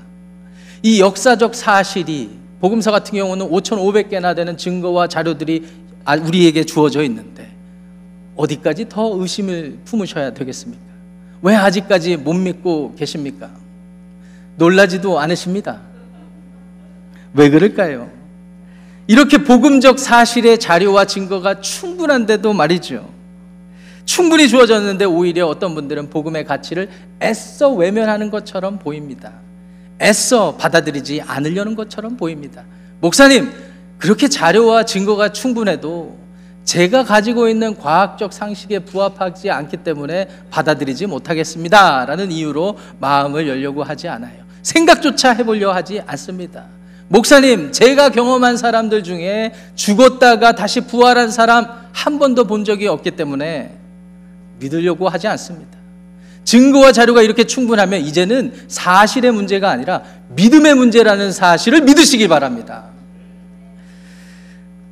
이 0.83 0.99
역사적 0.99 1.55
사실이 1.55 2.31
복음서 2.59 2.91
같은 2.91 3.17
경우는 3.17 3.49
5,500개나 3.49 4.35
되는 4.35 4.57
증거와 4.57 5.07
자료들이 5.07 5.67
아, 6.05 6.15
우리에게 6.15 6.63
주어져 6.63 7.03
있는데 7.03 7.49
어디까지 8.35 8.89
더 8.89 9.15
의심을 9.19 9.79
품으셔야 9.85 10.33
되겠습니까? 10.33 10.83
왜 11.41 11.55
아직까지 11.55 12.17
못 12.17 12.33
믿고 12.33 12.95
계십니까? 12.95 13.49
놀라지도 14.57 15.19
않으십니다. 15.19 15.81
왜 17.33 17.49
그럴까요? 17.49 18.18
이렇게 19.09 19.39
복음적 19.39 19.97
사실의 19.97 20.59
자료와 20.59 21.05
증거가 21.05 21.59
충분한데도 21.59 22.53
말이죠. 22.53 23.09
충분히 24.05 24.47
주어졌는데 24.47 25.05
오히려 25.05 25.47
어떤 25.47 25.73
분들은 25.73 26.11
복음의 26.11 26.45
가치를 26.45 26.89
애써 27.19 27.71
외면하는 27.71 28.29
것처럼 28.29 28.77
보입니다. 28.77 29.33
애써 29.99 30.55
받아들이지 30.57 31.23
않으려는 31.25 31.73
것처럼 31.73 32.17
보입니다. 32.17 32.65
목사님, 32.99 33.51
그렇게 33.97 34.27
자료와 34.27 34.85
증거가 34.85 35.29
충분해도 35.29 36.15
제가 36.63 37.03
가지고 37.03 37.49
있는 37.49 37.75
과학적 37.75 38.31
상식에 38.31 38.77
부합하지 38.77 39.49
않기 39.49 39.77
때문에 39.77 40.27
받아들이지 40.51 41.07
못하겠습니다. 41.07 42.05
라는 42.05 42.31
이유로 42.31 42.77
마음을 42.99 43.47
열려고 43.47 43.81
하지 43.81 44.07
않아요. 44.07 44.43
생각조차 44.61 45.31
해보려 45.31 45.73
하지 45.73 45.99
않습니다. 46.05 46.78
목사님, 47.09 47.71
제가 47.71 48.09
경험한 48.09 48.55
사람들 48.55 49.03
중에 49.03 49.51
죽었다가 49.75 50.53
다시 50.53 50.81
부활한 50.81 51.31
사람 51.31 51.67
한 51.91 52.19
번도 52.19 52.45
본 52.45 52.63
적이 52.63 52.87
없기 52.87 53.11
때문에 53.11 53.75
믿으려고 54.59 55.09
하지 55.09 55.27
않습니다. 55.27 55.77
증거와 56.43 56.91
자료가 56.91 57.23
이렇게 57.23 57.43
충분하면 57.43 58.01
이제는 58.01 58.53
사실의 58.67 59.31
문제가 59.31 59.69
아니라 59.71 60.03
믿음의 60.29 60.75
문제라는 60.75 61.31
사실을 61.31 61.81
믿으시기 61.81 62.27
바랍니다. 62.27 62.85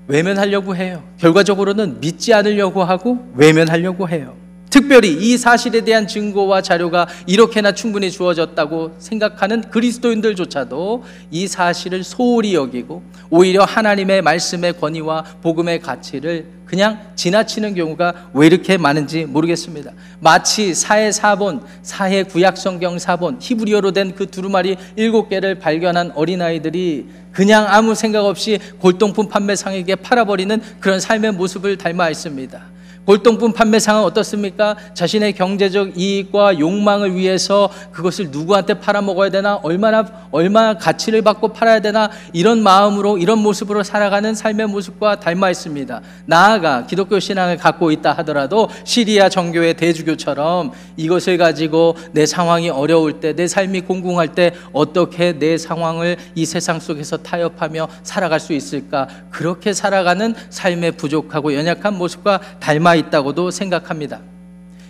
외면하려고 0.07 0.75
해요. 0.75 1.03
결과적으로는 1.19 1.99
믿지 1.99 2.33
않으려고 2.33 2.83
하고 2.83 3.27
외면하려고 3.35 4.09
해요. 4.09 4.35
특별히 4.77 5.11
이 5.11 5.39
사실에 5.39 5.81
대한 5.81 6.07
증거와 6.07 6.61
자료가 6.61 7.07
이렇게나 7.25 7.71
충분히 7.71 8.11
주어졌다고 8.11 8.97
생각하는 8.99 9.61
그리스도인들조차도 9.71 11.03
이 11.31 11.47
사실을 11.47 12.03
소홀히 12.03 12.53
여기고 12.53 13.01
오히려 13.31 13.63
하나님의 13.63 14.21
말씀의 14.21 14.73
권위와 14.79 15.23
복음의 15.41 15.79
가치를 15.81 16.45
그냥 16.65 16.99
지나치는 17.15 17.73
경우가 17.73 18.29
왜 18.33 18.45
이렇게 18.45 18.77
많은지 18.77 19.25
모르겠습니다. 19.25 19.93
마치 20.19 20.75
사해 20.75 21.11
사본, 21.11 21.61
사해 21.81 22.21
구약 22.23 22.55
성경 22.55 22.99
사본, 22.99 23.39
히브리어로 23.41 23.93
된 23.93 24.13
그 24.15 24.27
두루마리 24.27 24.77
일곱 24.95 25.29
개를 25.29 25.55
발견한 25.55 26.11
어린아이들이 26.13 27.07
그냥 27.31 27.65
아무 27.67 27.95
생각 27.95 28.25
없이 28.25 28.59
골동품 28.77 29.27
판매상에게 29.27 29.95
팔아버리는 29.95 30.61
그런 30.79 30.99
삶의 30.99 31.31
모습을 31.31 31.77
닮아 31.77 32.11
있습니다. 32.11 32.76
골동품 33.07 33.53
판매상은 33.53 34.03
어떻습니까? 34.03 34.75
자신의 34.93 35.31
경제적 35.31 35.97
이익과 35.97 36.59
욕망을 36.59 37.15
위해서 37.15 37.69
그것을 37.93 38.31
누구한테 38.31 38.73
팔아먹어야 38.81 39.29
되나? 39.29 39.61
얼마나, 39.63 40.05
얼마나 40.29 40.77
가치를 40.77 41.21
받고 41.21 41.53
팔아야 41.53 41.79
되나? 41.79 42.11
이런 42.33 42.61
마음으로, 42.61 43.17
이런 43.17 43.39
모습으로 43.39 43.83
살아가는 43.83 44.35
삶의 44.35 44.67
모습과 44.67 45.21
닮아 45.21 45.49
있습니다. 45.51 46.01
나아가 46.25 46.85
기독교 46.85 47.17
신앙을 47.17 47.55
갖고 47.55 47.91
있다 47.91 48.11
하더라도 48.11 48.67
시리아 48.83 49.29
정교의 49.29 49.75
대주교처럼 49.75 50.73
이것을 50.97 51.37
가지고 51.37 51.95
내 52.11 52.25
상황이 52.25 52.69
어려울 52.69 53.21
때, 53.21 53.31
내 53.31 53.47
삶이 53.47 53.81
공공할 53.81 54.35
때 54.35 54.51
어떻게 54.73 55.39
내 55.39 55.57
상황을 55.57 56.17
이 56.35 56.45
세상 56.45 56.81
속에서 56.81 57.15
타협하며 57.15 57.87
살아갈 58.03 58.41
수 58.41 58.51
있을까? 58.51 59.07
그렇게 59.29 59.71
살아가는 59.71 60.35
삶의 60.49 60.97
부족하고 60.97 61.53
연약한 61.53 61.97
모습과 61.97 62.41
닮아 62.59 62.96
있다고도 62.97 63.51
생각합니다. 63.51 64.21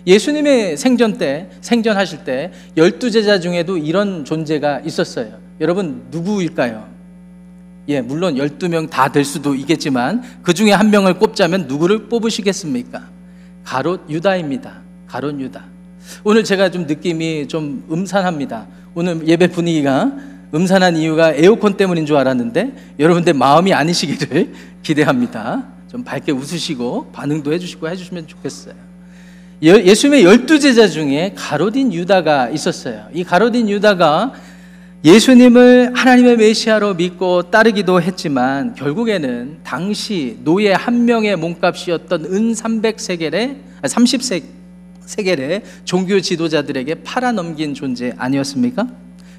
예수님의 0.06 0.76
생전 0.76 1.18
때, 1.18 1.48
생전하실 1.60 2.24
때, 2.24 2.52
열두 2.76 3.10
제자 3.10 3.38
중에도 3.40 3.76
이런 3.76 4.24
존재가 4.24 4.80
있었어요. 4.80 5.38
여러분, 5.60 6.06
누구일까요? 6.10 6.88
예, 7.88 8.00
물론 8.00 8.34
12명 8.36 8.88
다 8.90 9.08
될 9.08 9.24
수도 9.24 9.54
있겠지만, 9.54 10.22
그 10.42 10.54
중에 10.54 10.72
한 10.72 10.90
명을 10.90 11.14
꼽자면 11.14 11.66
누구를 11.66 12.08
뽑으시겠습니까? 12.08 13.02
가롯 13.64 14.08
유다입니다. 14.08 14.80
가롯 15.06 15.38
유다. 15.40 15.64
오늘 16.24 16.42
제가 16.44 16.70
좀 16.70 16.86
느낌이 16.86 17.48
좀 17.48 17.84
음산합니다. 17.90 18.66
오늘 18.94 19.26
예배 19.28 19.48
분위기가 19.48 20.10
음산한 20.54 20.96
이유가 20.96 21.32
에어컨 21.34 21.76
때문인 21.76 22.06
줄 22.06 22.16
알았는데, 22.16 22.94
여러분들 22.98 23.34
마음이 23.34 23.74
아니시기를 23.74 24.52
기대합니다. 24.82 25.77
좀 25.90 26.04
밝게 26.04 26.32
웃으시고 26.32 27.12
반응도 27.12 27.52
해주시고 27.52 27.88
해주시면 27.88 28.26
좋겠어요. 28.28 28.74
예수님의 29.60 30.24
열두 30.24 30.60
제자 30.60 30.86
중에 30.86 31.32
가로딘 31.34 31.92
유다가 31.92 32.48
있었어요. 32.50 33.06
이 33.12 33.24
가로딘 33.24 33.68
유다가 33.68 34.32
예수님을 35.04 35.92
하나님의 35.94 36.36
메시아로 36.36 36.94
믿고 36.94 37.50
따르기도 37.50 38.02
했지만 38.02 38.74
결국에는 38.74 39.58
당시 39.64 40.38
노예 40.44 40.72
한 40.72 41.04
명의 41.04 41.34
몸값이었던 41.36 42.24
은 42.24 42.52
300세겔의 42.52 43.56
30세겔의 43.82 45.62
종교 45.84 46.20
지도자들에게 46.20 47.02
팔아넘긴 47.02 47.74
존재 47.74 48.12
아니었습니까? 48.18 48.88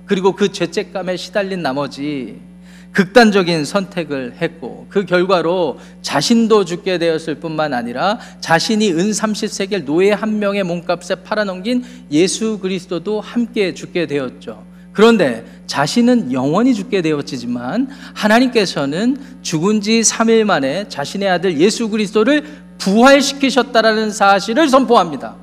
그리고 0.05 0.33
그 0.33 0.51
죄책감에 0.51 1.17
시달린 1.17 1.61
나머지 1.61 2.39
극단적인 2.91 3.65
선택을 3.65 4.35
했고 4.41 4.87
그 4.89 5.05
결과로 5.05 5.79
자신도 6.01 6.65
죽게 6.65 6.97
되었을 6.97 7.35
뿐만 7.35 7.73
아니라 7.73 8.19
자신이 8.41 8.91
은 8.91 9.11
30세겔 9.11 9.85
노예 9.85 10.11
한 10.11 10.39
명의 10.39 10.63
몸값에 10.63 11.23
팔아넘긴 11.23 11.83
예수 12.11 12.59
그리스도도 12.59 13.21
함께 13.21 13.73
죽게 13.73 14.07
되었죠. 14.07 14.65
그런데 14.91 15.45
자신은 15.67 16.33
영원히 16.33 16.73
죽게 16.73 17.01
되었지만 17.01 17.89
하나님께서는 18.15 19.17
죽은 19.41 19.81
지 19.81 20.01
3일 20.01 20.43
만에 20.43 20.89
자신의 20.89 21.29
아들 21.29 21.59
예수 21.59 21.89
그리스도를 21.89 22.43
부활시키셨다라는 22.79 24.11
사실을 24.11 24.67
선포합니다. 24.67 25.35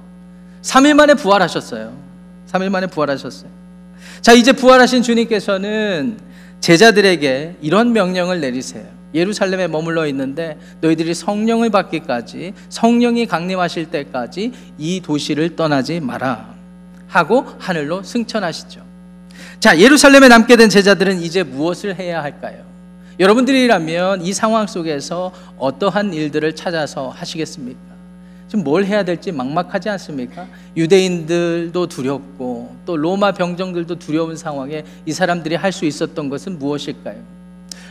3일 0.62 0.94
만에 0.94 1.14
부활하셨어요. 1.14 1.92
3일 2.50 2.70
만에 2.70 2.86
부활하셨어요. 2.88 3.50
자, 4.20 4.32
이제 4.32 4.52
부활하신 4.52 5.02
주님께서는 5.02 6.18
제자들에게 6.66 7.58
이런 7.62 7.92
명령을 7.92 8.40
내리세요. 8.40 8.84
예루살렘에 9.14 9.68
머물러 9.68 10.04
있는데 10.08 10.58
너희들이 10.80 11.14
성령을 11.14 11.70
받기까지 11.70 12.54
성령이 12.70 13.26
강림하실 13.26 13.92
때까지 13.92 14.50
이 14.76 15.00
도시를 15.00 15.54
떠나지 15.54 16.00
마라 16.00 16.56
하고 17.06 17.46
하늘로 17.60 18.02
승천하시죠. 18.02 18.80
자, 19.60 19.78
예루살렘에 19.78 20.26
남게 20.26 20.56
된 20.56 20.68
제자들은 20.68 21.22
이제 21.22 21.44
무엇을 21.44 22.00
해야 22.00 22.20
할까요? 22.20 22.64
여러분들이라면 23.20 24.22
이 24.22 24.32
상황 24.32 24.66
속에서 24.66 25.32
어떠한 25.58 26.14
일들을 26.14 26.56
찾아서 26.56 27.10
하시겠습니까? 27.10 27.95
지금 28.48 28.62
뭘 28.64 28.84
해야 28.84 29.02
될지 29.04 29.32
막막하지 29.32 29.88
않습니까? 29.90 30.46
유대인들도 30.76 31.86
두렵고 31.88 32.76
또 32.86 32.96
로마 32.96 33.32
병정들도 33.32 33.98
두려운 33.98 34.36
상황에 34.36 34.84
이 35.04 35.12
사람들이 35.12 35.54
할 35.56 35.72
수 35.72 35.84
있었던 35.84 36.28
것은 36.28 36.58
무엇일까요? 36.58 37.16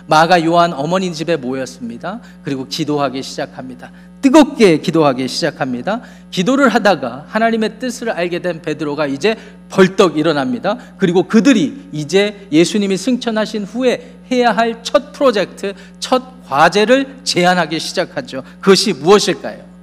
마가 0.08 0.44
요한 0.46 0.72
어머니 0.74 1.12
집에 1.14 1.36
모였습니다. 1.36 2.20
그리고 2.44 2.68
기도하기 2.68 3.22
시작합니다. 3.24 3.92
뜨겁게 4.22 4.80
기도하기 4.80 5.28
시작합니다. 5.28 6.02
기도를 6.32 6.70
하다가 6.70 7.26
하나님의 7.28 7.80
뜻을 7.80 8.10
알게 8.12 8.40
된 8.40 8.62
베드로가 8.62 9.08
이제 9.08 9.36
벌떡 9.70 10.18
일어납니다. 10.18 10.78
그리고 10.98 11.24
그들이 11.24 11.90
이제 11.92 12.48
예수님이 12.52 12.98
승천하신 12.98 13.66
후에 13.66 14.14
해야 14.32 14.52
할 14.56 14.82
첫 14.84 15.12
프로젝트, 15.12 15.74
첫 16.00 16.44
과제를 16.48 17.18
제안하기 17.24 17.80
시작하죠. 17.80 18.44
그것이 18.62 18.94
무엇일까요? 18.94 19.75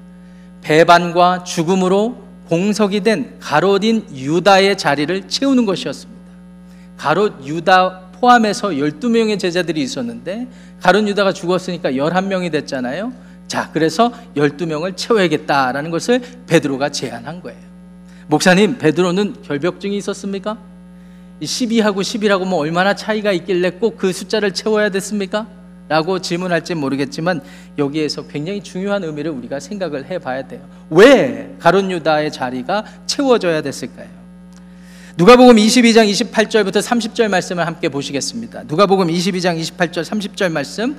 배반과 0.62 1.44
죽음으로 1.44 2.22
공석이 2.48 3.00
된 3.00 3.36
가롯인 3.40 4.06
유다의 4.14 4.78
자리를 4.78 5.28
채우는 5.28 5.66
것이었습니다. 5.66 6.22
가롯 6.96 7.44
유다 7.44 8.10
포함해서 8.20 8.68
12명의 8.68 9.38
제자들이 9.38 9.80
있었는데 9.82 10.46
가롯 10.80 11.06
유다가 11.08 11.32
죽었으니까 11.32 11.92
11명이 11.92 12.52
됐잖아요. 12.52 13.12
자, 13.48 13.70
그래서 13.72 14.12
12명을 14.36 14.96
채워야겠다라는 14.96 15.90
것을 15.90 16.22
베드로가 16.46 16.90
제안한 16.90 17.42
거예요. 17.42 17.58
목사님, 18.28 18.78
베드로는 18.78 19.42
결벽증이 19.42 19.96
있었습니까? 19.98 20.56
12하고 21.42 21.96
11하고 21.96 22.46
뭐 22.46 22.60
얼마나 22.60 22.94
차이가 22.94 23.32
있길래 23.32 23.70
꼭 23.70 23.96
그 23.96 24.12
숫자를 24.12 24.54
채워야 24.54 24.90
됐습니까? 24.90 25.48
라고 25.88 26.20
질문할지 26.20 26.74
모르겠지만 26.74 27.40
여기에서 27.78 28.26
굉장히 28.26 28.62
중요한 28.62 29.04
의미를 29.04 29.30
우리가 29.30 29.60
생각을 29.60 30.06
해 30.10 30.18
봐야 30.18 30.46
돼요. 30.46 30.60
왜 30.90 31.54
가론 31.58 31.90
유다의 31.90 32.32
자리가 32.32 32.84
채워져야 33.06 33.62
됐을까요? 33.62 34.06
누가복음 35.18 35.56
22장 35.56 36.10
28절부터 36.10 36.80
30절 36.82 37.28
말씀을 37.28 37.66
함께 37.66 37.88
보시겠습니다. 37.90 38.62
누가복음 38.66 39.08
22장 39.08 39.60
28절 39.60 40.02
30절 40.02 40.50
말씀 40.50 40.96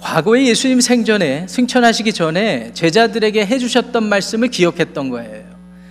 과거에 0.00 0.46
예수님 0.48 0.82
생전에 0.82 1.46
승천하시기 1.48 2.12
전에 2.12 2.72
제자들에게 2.74 3.46
해 3.46 3.58
주셨던 3.58 4.04
말씀을 4.04 4.48
기억했던 4.48 5.08
거예요. 5.08 5.46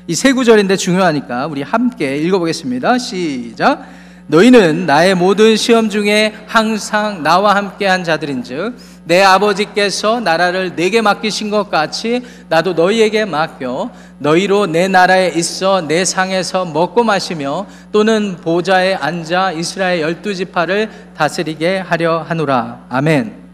이 0.08 0.14
세 0.14 0.34
구절인데 0.34 0.76
중요하니까 0.78 1.48
우리 1.48 1.64
함께 1.64 2.18
읽어 2.18 2.38
보겠습니다. 2.38 3.00
시작. 3.00 3.88
너희는 4.28 4.88
나의 4.88 5.14
모든 5.14 5.56
시험 5.56 5.90
중에 5.90 6.34
항상 6.48 7.22
나와 7.22 7.56
함께한 7.56 8.04
자들인즉 8.04 8.76
내 9.04 9.22
아버지께서 9.22 10.20
나라를 10.20 10.76
내게 10.76 11.02
맡기신 11.02 11.52
것 11.52 11.70
같이 11.70 12.24
나도 12.50 12.74
너희에게 12.74 13.26
맡겨 13.26 13.92
너희로 14.18 14.66
내 14.66 14.88
나라에 14.88 15.30
있어 15.36 15.82
내 15.82 16.06
상에서 16.06 16.66
먹고 16.66 17.04
마시며 17.04 17.68
또는 17.92 18.38
보좌에 18.38 18.96
앉아 18.96 19.52
이스라엘 19.52 20.02
열두 20.02 20.34
지파를 20.34 20.90
다스리게 21.16 21.78
하려 21.78 22.24
하노라 22.24 22.86
아멘. 22.90 23.46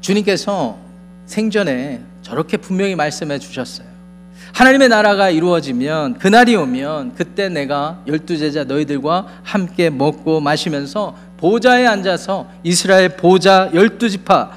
주님께서 0.00 0.76
생전에 1.26 2.00
저렇게 2.22 2.56
분명히 2.56 2.96
말씀해 2.96 3.38
주셨어요. 3.38 3.91
하나님의 4.52 4.88
나라가 4.88 5.30
이루어지면 5.30 6.18
그날이 6.18 6.54
오면 6.56 7.14
그때 7.14 7.48
내가 7.48 8.02
열두 8.06 8.36
제자 8.36 8.64
너희들과 8.64 9.26
함께 9.42 9.88
먹고 9.88 10.40
마시면서 10.40 11.16
보좌에 11.38 11.86
앉아서 11.86 12.48
이스라엘 12.62 13.16
보좌 13.16 13.70
열두 13.72 14.10
지파 14.10 14.52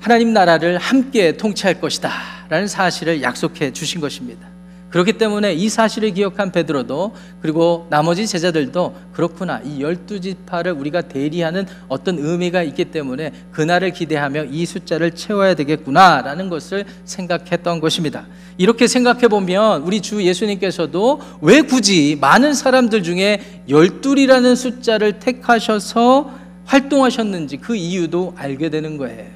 하나님 0.00 0.32
나라를 0.32 0.76
함께 0.78 1.36
통치할 1.36 1.80
것이다 1.80 2.10
라는 2.48 2.66
사실을 2.68 3.22
약속해 3.22 3.72
주신 3.72 4.00
것입니다. 4.00 4.53
그렇기 4.94 5.14
때문에 5.14 5.54
이 5.54 5.68
사실을 5.68 6.14
기억한 6.14 6.52
베드로도 6.52 7.16
그리고 7.42 7.88
나머지 7.90 8.28
제자들도 8.28 8.94
그렇구나 9.12 9.60
이 9.64 9.82
열두 9.82 10.20
지파를 10.20 10.70
우리가 10.70 11.00
대리하는 11.00 11.66
어떤 11.88 12.16
의미가 12.16 12.62
있기 12.62 12.84
때문에 12.84 13.32
그날을 13.50 13.90
기대하며 13.90 14.44
이 14.44 14.64
숫자를 14.64 15.10
채워야 15.16 15.54
되겠구나라는 15.54 16.48
것을 16.48 16.84
생각했던 17.06 17.80
것입니다. 17.80 18.26
이렇게 18.56 18.86
생각해 18.86 19.26
보면 19.26 19.82
우리 19.82 20.00
주 20.00 20.22
예수님께서도 20.22 21.20
왜 21.40 21.62
굳이 21.62 22.16
많은 22.20 22.54
사람들 22.54 23.02
중에 23.02 23.64
열둘이라는 23.68 24.54
숫자를 24.54 25.18
택하셔서 25.18 26.30
활동하셨는지 26.66 27.56
그 27.56 27.74
이유도 27.74 28.34
알게 28.36 28.70
되는 28.70 28.96
거예요. 28.96 29.33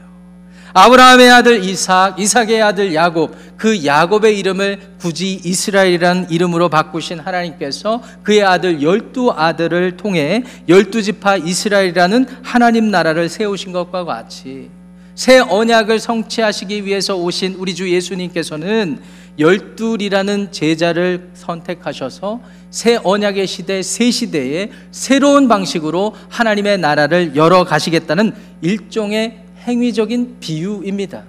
아브라함의 0.79 1.29
아들 1.29 1.65
이삭, 1.65 2.21
이삭의 2.21 2.63
아들 2.63 2.95
야곱, 2.95 3.35
그 3.57 3.85
야곱의 3.85 4.39
이름을 4.39 4.79
굳이 5.01 5.41
이스라엘이라는 5.45 6.31
이름으로 6.31 6.69
바꾸신 6.69 7.19
하나님께서 7.19 8.01
그의 8.23 8.45
아들 8.45 8.81
열두 8.81 9.33
아들을 9.33 9.97
통해 9.97 10.45
열두 10.69 11.03
지파 11.03 11.39
이스라엘이라는 11.39 12.27
하나님 12.45 12.93
나라를 12.93 13.29
세우신 13.29 13.73
것과 13.73 14.05
같이 14.05 14.71
새 15.17 15.41
언약을 15.41 15.99
성취하시기 15.99 16.85
위해서 16.85 17.17
오신 17.17 17.57
우리 17.59 17.75
주 17.75 17.93
예수님께서는 17.93 19.01
열둘이라는 19.41 20.53
제자를 20.53 21.31
선택하셔서 21.35 22.41
새 22.71 23.01
언약의 23.03 23.49
시대, 23.49 23.83
새 23.83 24.13
시대에 24.13 24.71
새로운 24.93 25.49
방식으로 25.49 26.15
하나님의 26.29 26.79
나라를 26.79 27.35
열어 27.35 27.65
가시겠다는 27.65 28.33
일종의 28.61 29.48
행위적인 29.69 30.37
비유입니다. 30.41 31.25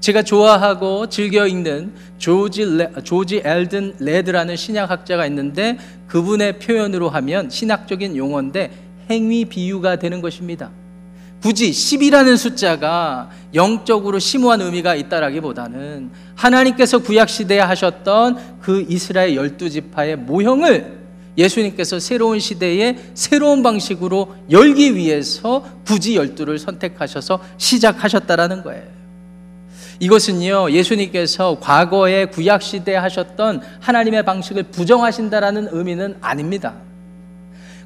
제가 0.00 0.22
좋아하고 0.22 1.08
즐겨 1.08 1.46
읽는 1.46 1.92
조지, 2.18 2.64
레, 2.64 2.90
조지 3.04 3.40
엘든 3.44 3.96
레드라는 4.00 4.56
신약학자가 4.56 5.26
있는데 5.26 5.78
그분의 6.08 6.58
표현으로 6.58 7.08
하면 7.08 7.48
신학적인 7.48 8.16
용어인데 8.16 8.70
행위 9.10 9.44
비유가 9.44 9.96
되는 9.96 10.20
것입니다. 10.20 10.70
굳이 11.40 11.70
10이라는 11.70 12.36
숫자가 12.36 13.30
영적으로 13.54 14.18
심오한 14.18 14.60
의미가 14.60 14.96
있다라기보다는 14.96 16.10
하나님께서 16.34 16.98
구약 16.98 17.28
시대에 17.28 17.60
하셨던 17.60 18.58
그 18.60 18.84
이스라엘 18.88 19.36
열두 19.36 19.70
지파의 19.70 20.16
모형을 20.16 20.97
예수님께서 21.38 22.00
새로운 22.00 22.40
시대에 22.40 22.98
새로운 23.14 23.62
방식으로 23.62 24.34
열기 24.50 24.94
위해서 24.96 25.64
굳이 25.86 26.16
열두를 26.16 26.58
선택하셔서 26.58 27.40
시작하셨다라는 27.56 28.62
거예요. 28.64 28.82
이것은요, 30.00 30.70
예수님께서 30.72 31.58
과거에 31.60 32.26
구약 32.26 32.62
시대에 32.62 32.96
하셨던 32.96 33.62
하나님의 33.80 34.24
방식을 34.24 34.64
부정하신다라는 34.64 35.68
의미는 35.72 36.16
아닙니다. 36.20 36.74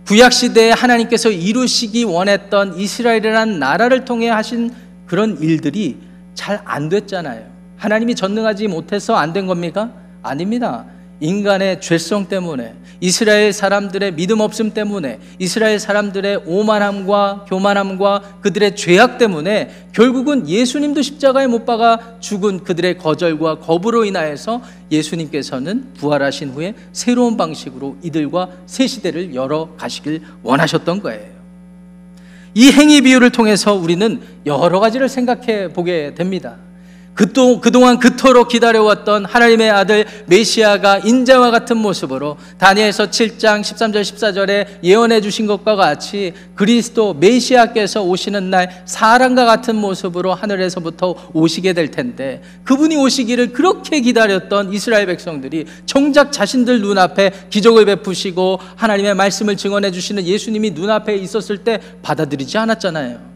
구약 0.06 0.32
시대에 0.32 0.72
하나님께서 0.72 1.30
이루시기 1.30 2.04
원했던 2.04 2.76
이스라엘이라는 2.78 3.58
나라를 3.58 4.04
통해 4.04 4.28
하신 4.28 4.74
그런 5.06 5.38
일들이 5.40 5.98
잘 6.34 6.60
안 6.64 6.88
됐잖아요. 6.88 7.44
하나님이 7.76 8.14
전능하지 8.14 8.68
못해서 8.68 9.14
안 9.14 9.32
된 9.32 9.46
겁니까? 9.46 9.90
아닙니다. 10.22 10.84
인간의 11.22 11.80
죄성 11.80 12.28
때문에 12.28 12.74
이스라엘 13.00 13.52
사람들의 13.52 14.16
믿음 14.16 14.40
없음 14.40 14.74
때문에 14.74 15.20
이스라엘 15.38 15.78
사람들의 15.78 16.42
오만함과 16.46 17.46
교만함과 17.48 18.38
그들의 18.40 18.74
죄악 18.76 19.18
때문에 19.18 19.70
결국은 19.92 20.48
예수님도 20.48 21.00
십자가에 21.02 21.46
못 21.46 21.64
박아 21.64 22.18
죽은 22.20 22.64
그들의 22.64 22.98
거절과 22.98 23.60
거부로 23.60 24.04
인하여서 24.04 24.62
예수님께서는 24.90 25.94
부활하신 25.94 26.50
후에 26.50 26.74
새로운 26.92 27.36
방식으로 27.36 27.96
이들과 28.02 28.48
새 28.66 28.86
시대를 28.88 29.34
열어 29.34 29.74
가시길 29.76 30.22
원하셨던 30.42 31.02
거예요. 31.02 31.32
이 32.54 32.70
행위 32.70 33.00
비유를 33.00 33.30
통해서 33.30 33.74
우리는 33.74 34.20
여러 34.44 34.80
가지를 34.80 35.08
생각해 35.08 35.72
보게 35.72 36.14
됩니다. 36.14 36.56
그동, 37.14 37.60
그동안 37.60 37.98
그토록 37.98 38.48
기다려왔던 38.48 39.26
하나님의 39.26 39.70
아들 39.70 40.06
메시아가 40.26 40.98
인자와 40.98 41.50
같은 41.50 41.76
모습으로 41.76 42.38
다니엘서 42.56 43.06
7장 43.10 43.60
13절 43.60 44.00
14절에 44.00 44.82
예언해 44.82 45.20
주신 45.20 45.46
것과 45.46 45.76
같이 45.76 46.32
그리스도 46.54 47.12
메시아께서 47.14 48.02
오시는 48.02 48.50
날 48.50 48.82
사람과 48.86 49.44
같은 49.44 49.76
모습으로 49.76 50.32
하늘에서부터 50.32 51.30
오시게 51.34 51.74
될 51.74 51.90
텐데 51.90 52.40
그분이 52.64 52.96
오시기를 52.96 53.52
그렇게 53.52 54.00
기다렸던 54.00 54.72
이스라엘 54.72 55.06
백성들이 55.06 55.66
정작 55.84 56.32
자신들 56.32 56.80
눈앞에 56.80 57.30
기적을 57.50 57.84
베푸시고 57.84 58.58
하나님의 58.76 59.14
말씀을 59.14 59.56
증언해 59.58 59.90
주시는 59.90 60.24
예수님이 60.24 60.70
눈앞에 60.70 61.16
있었을 61.16 61.58
때 61.58 61.78
받아들이지 62.00 62.56
않았잖아요. 62.56 63.31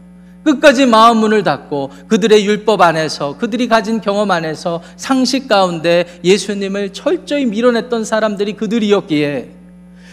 끝까지 0.47 0.85
마음 0.85 1.17
문을 1.17 1.43
닫고 1.43 1.91
그들의 2.07 2.45
율법 2.45 2.79
안에서 2.79 3.37
그들이 3.37 3.67
가진 3.67 3.99
경험 3.99 4.31
안에서 4.31 4.81
상식 4.95 5.49
가운데 5.49 6.05
예수님을 6.23 6.93
철저히 6.93 7.45
밀어냈던 7.45 8.05
사람들이 8.05 8.53
그들이었기에 8.53 9.49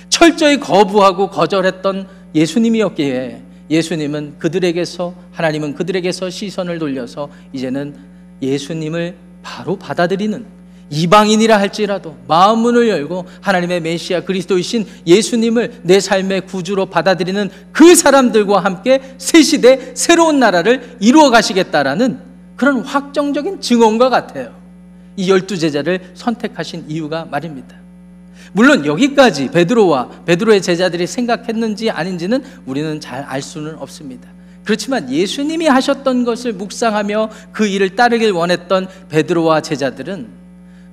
철저히 0.09 0.59
거부하고 0.59 1.31
거절했던 1.31 2.09
예수님이었기에 2.35 3.43
예수님은 3.71 4.35
그들에게서 4.41 5.15
하나님은 5.31 5.75
그들에게서 5.75 6.31
시선을 6.31 6.81
돌려서 6.81 7.29
이제는 7.53 7.95
예수님을 8.43 9.15
바로 9.43 9.77
받아들이는 9.77 10.54
이방인이라 10.91 11.59
할지라도 11.59 12.17
마음 12.29 12.61
문을 12.61 12.89
열고 12.89 13.27
하나님의 13.41 13.81
메시아 13.81 14.21
그리스도이신 14.21 14.87
예수님을 15.07 15.81
내 15.83 16.01
삶의 16.01 16.43
구주로 16.43 16.87
받아들이는 16.87 17.51
그 17.73 17.95
사람들과 17.95 18.61
함께 18.61 19.01
새 19.19 19.43
시대 19.43 19.93
새로운 19.95 20.39
나라를 20.39 20.97
이루어 21.01 21.31
가시겠다라는 21.31 22.19
그런 22.57 22.81
확정적인 22.81 23.61
증언과 23.61 24.11
같아요. 24.11 24.55
이 25.17 25.31
열두 25.31 25.59
제자를 25.59 26.13
선택하신 26.15 26.85
이유가 26.89 27.25
말입니다. 27.25 27.77
물론 28.53 28.87
여기까지 28.87 29.51
베드로와 29.51 30.25
베드로의 30.27 30.63
제자들이 30.63 31.07
생각했는지 31.07 31.91
아닌지는 31.91 32.45
우리는 32.67 33.01
잘 33.01 33.25
알 33.27 33.43
수는 33.43 33.77
없습니다. 33.79 34.29
그렇지만 34.65 35.11
예수님이 35.11 35.67
하셨던 35.67 36.25
것을 36.25 36.53
묵상하며 36.55 37.31
그 37.53 37.67
일을 37.67 37.97
따르길 37.97 38.33
원했던 38.33 38.89
베드로와 39.09 39.61
제자들은 39.61 40.44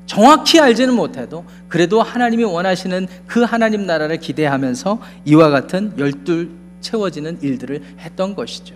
정확히 0.05 0.59
알지는 0.59 0.93
못해도 0.93 1.45
그래도 1.67 2.01
하나님이 2.01 2.43
원하시는 2.43 3.07
그 3.27 3.43
하나님 3.43 3.85
나라를 3.85 4.17
기대하면서 4.17 4.99
이와 5.25 5.49
같은 5.49 5.93
열둘 5.97 6.51
채워지는 6.81 7.39
일들을 7.41 7.81
했던 7.99 8.35
것이죠. 8.35 8.75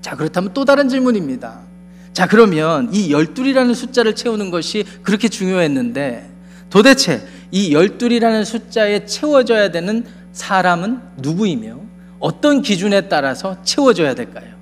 자, 0.00 0.16
그렇다면 0.16 0.52
또 0.52 0.64
다른 0.64 0.88
질문입니다. 0.88 1.60
자, 2.12 2.26
그러면 2.26 2.92
이 2.92 3.12
열둘이라는 3.12 3.74
숫자를 3.74 4.14
채우는 4.14 4.50
것이 4.50 4.84
그렇게 5.02 5.28
중요했는데 5.28 6.30
도대체 6.70 7.26
이 7.50 7.72
열둘이라는 7.72 8.44
숫자에 8.44 9.06
채워져야 9.06 9.70
되는 9.70 10.04
사람은 10.32 11.00
누구이며 11.18 11.78
어떤 12.18 12.62
기준에 12.62 13.02
따라서 13.08 13.62
채워져야 13.62 14.14
될까요? 14.14 14.54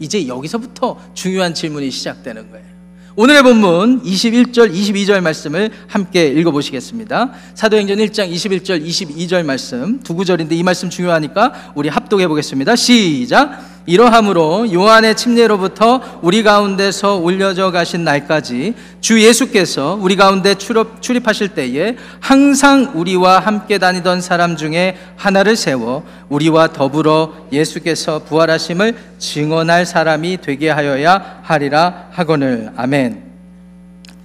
이제 0.00 0.26
여기서부터 0.26 0.98
중요한 1.14 1.54
질문이 1.54 1.90
시작되는 1.90 2.50
거예요. 2.50 2.69
오늘의 3.16 3.42
본문 3.42 4.02
21절, 4.04 4.72
22절 4.72 5.20
말씀을 5.20 5.70
함께 5.88 6.28
읽어보시겠습니다. 6.28 7.32
사도행전 7.54 7.98
1장 7.98 8.32
21절, 8.32 8.86
22절 8.86 9.44
말씀 9.44 9.98
두 10.00 10.14
구절인데 10.14 10.54
이 10.54 10.62
말씀 10.62 10.88
중요하니까 10.88 11.72
우리 11.74 11.88
합독해 11.88 12.28
보겠습니다. 12.28 12.76
시작. 12.76 13.79
이러함으로 13.90 14.72
요한의 14.72 15.16
침례로부터 15.16 16.20
우리 16.22 16.44
가운데서 16.44 17.16
올려져 17.16 17.72
가신 17.72 18.04
날까지 18.04 18.74
주 19.00 19.20
예수께서 19.20 19.98
우리 20.00 20.14
가운데 20.14 20.54
출입, 20.54 21.02
출입하실 21.02 21.48
때에 21.48 21.96
항상 22.20 22.92
우리와 22.94 23.40
함께 23.40 23.78
다니던 23.78 24.20
사람 24.20 24.56
중에 24.56 24.96
하나를 25.16 25.56
세워 25.56 26.04
우리와 26.28 26.68
더불어 26.68 27.34
예수께서 27.50 28.20
부활하심을 28.20 28.94
증언할 29.18 29.84
사람이 29.84 30.38
되게 30.40 30.70
하여야 30.70 31.40
하리라 31.42 32.10
하거늘 32.12 32.70
아멘. 32.76 33.30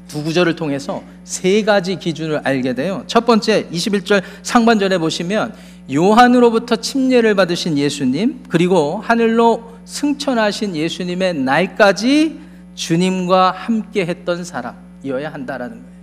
두 0.07 0.23
구절을 0.23 0.55
통해서 0.55 1.01
세 1.23 1.63
가지 1.63 1.95
기준을 1.95 2.41
알게 2.43 2.75
돼요. 2.75 3.03
첫 3.07 3.25
번째 3.25 3.67
21절 3.73 4.21
상반절에 4.43 4.99
보시면 4.99 5.55
요한으로부터 5.91 6.77
침례를 6.77 7.35
받으신 7.35 7.77
예수님, 7.77 8.43
그리고 8.49 9.01
하늘로 9.03 9.75
승천하신 9.85 10.75
예수님의 10.75 11.35
날까지 11.35 12.39
주님과 12.73 13.51
함께 13.51 14.05
했던 14.05 14.43
사람이어야 14.43 15.31
한다라는 15.31 15.75
거예요. 15.75 15.95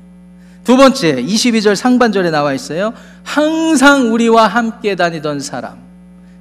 두 0.65 0.77
번째, 0.77 1.23
22절 1.23 1.75
상반절에 1.75 2.31
나와 2.31 2.53
있어요. 2.53 2.93
항상 3.25 4.13
우리와 4.13 4.47
함께 4.47 4.95
다니던 4.95 5.41
사람. 5.41 5.83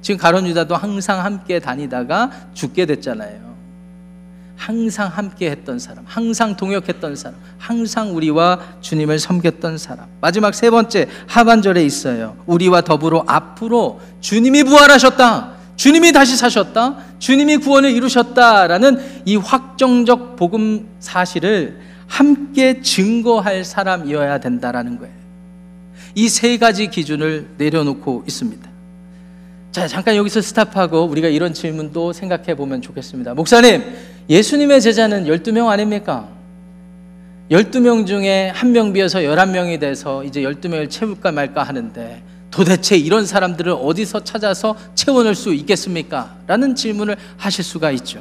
지금 0.00 0.18
가론 0.18 0.46
유다도 0.46 0.76
항상 0.76 1.24
함께 1.24 1.58
다니다가 1.58 2.30
죽게 2.54 2.86
됐잖아요. 2.86 3.51
항상 4.56 5.08
함께 5.08 5.50
했던 5.50 5.78
사람, 5.78 6.04
항상 6.06 6.56
동역했던 6.56 7.16
사람, 7.16 7.38
항상 7.58 8.14
우리와 8.14 8.60
주님을 8.80 9.18
섬겼던 9.18 9.78
사람. 9.78 10.06
마지막 10.20 10.54
세 10.54 10.70
번째 10.70 11.08
하반절에 11.26 11.84
있어요. 11.84 12.36
우리와 12.46 12.82
더불어 12.82 13.24
앞으로 13.26 14.00
주님이 14.20 14.64
부활하셨다. 14.64 15.52
주님이 15.76 16.12
다시 16.12 16.36
사셨다. 16.36 16.96
주님이 17.18 17.56
구원을 17.56 17.90
이루셨다라는 17.90 19.22
이 19.24 19.36
확정적 19.36 20.36
복음 20.36 20.86
사실을 21.00 21.80
함께 22.06 22.82
증거할 22.82 23.64
사람이어야 23.64 24.38
된다라는 24.38 24.98
거예요. 24.98 25.14
이 26.14 26.28
세 26.28 26.58
가지 26.58 26.88
기준을 26.88 27.48
내려놓고 27.56 28.24
있습니다. 28.28 28.70
자, 29.72 29.88
잠깐 29.88 30.14
여기서 30.16 30.42
스탑하고 30.42 31.04
우리가 31.04 31.28
이런 31.28 31.54
질문도 31.54 32.12
생각해 32.12 32.54
보면 32.54 32.82
좋겠습니다. 32.82 33.32
목사님, 33.32 33.82
예수님의 34.28 34.80
제자는 34.80 35.24
12명 35.26 35.68
아닙니까? 35.68 36.28
12명 37.50 38.06
중에 38.06 38.50
한 38.54 38.72
명 38.72 38.92
비어서 38.92 39.18
11명이 39.20 39.78
돼서 39.80 40.24
이제 40.24 40.42
12명을 40.42 40.88
채울까 40.88 41.32
말까 41.32 41.62
하는데 41.62 42.22
도대체 42.50 42.96
이런 42.96 43.26
사람들을 43.26 43.72
어디서 43.72 44.24
찾아서 44.24 44.76
채워넣을 44.94 45.34
수 45.34 45.52
있겠습니까? 45.54 46.36
라는 46.46 46.74
질문을 46.74 47.16
하실 47.36 47.64
수가 47.64 47.90
있죠. 47.92 48.20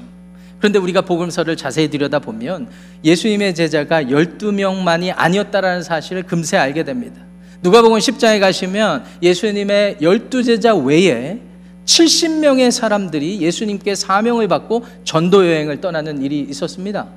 그런데 0.60 0.80
우리가 0.80 1.02
복음서를 1.02 1.58
자세히 1.58 1.90
들여다보면 1.90 2.68
예수님의 3.04 3.56
제자가 3.56 4.04
12명만이 4.04 5.14
아니었다라는 5.16 5.84
사실을 5.84 6.24
금세 6.24 6.58
알게 6.58 6.84
됩니다. 6.84 7.22
누가복음 7.64 7.98
10장에 8.00 8.40
가시면 8.40 9.04
예수님의 9.22 9.98
열두 10.02 10.44
제자 10.44 10.76
외에 10.76 11.40
70명의 11.86 12.72
사람들이 12.72 13.42
예수님께 13.42 13.96
사명을 13.96 14.48
받고 14.48 14.86
전도 15.04 15.46
여행을 15.46 15.82
떠나는 15.82 16.22
일이 16.22 16.40
있었습니다. 16.50 17.08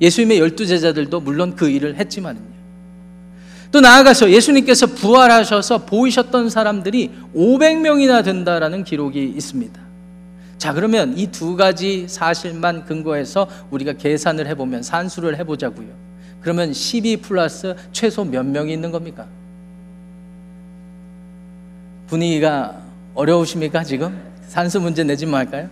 예수님의 0.00 0.38
열두 0.38 0.66
제자들도 0.66 1.20
물론 1.20 1.56
그 1.56 1.68
일을 1.68 1.96
했지만요. 1.96 2.50
또 3.72 3.80
나아가서 3.80 4.30
예수님께서 4.30 4.86
부활하셔서 4.86 5.84
보이셨던 5.86 6.50
사람들이 6.50 7.10
500명이나 7.34 8.24
된다라는 8.24 8.84
기록이 8.84 9.24
있습니다. 9.36 9.80
자, 10.58 10.74
그러면 10.74 11.16
이 11.16 11.28
두 11.28 11.56
가지 11.56 12.06
사실만 12.08 12.84
근거해서 12.84 13.48
우리가 13.70 13.94
계산을 13.94 14.46
해보면 14.48 14.82
산수를 14.82 15.38
해보자고요. 15.38 15.88
그러면 16.40 16.72
12 16.72 17.18
플러스 17.18 17.74
최소 17.92 18.24
몇 18.24 18.44
명이 18.44 18.72
있는 18.72 18.90
겁니까? 18.90 19.26
분위기가 22.08 22.82
어려우십니까 23.14 23.84
지금? 23.84 24.20
산수 24.46 24.80
문제 24.80 25.04
내지 25.04 25.26
말까요? 25.26 25.68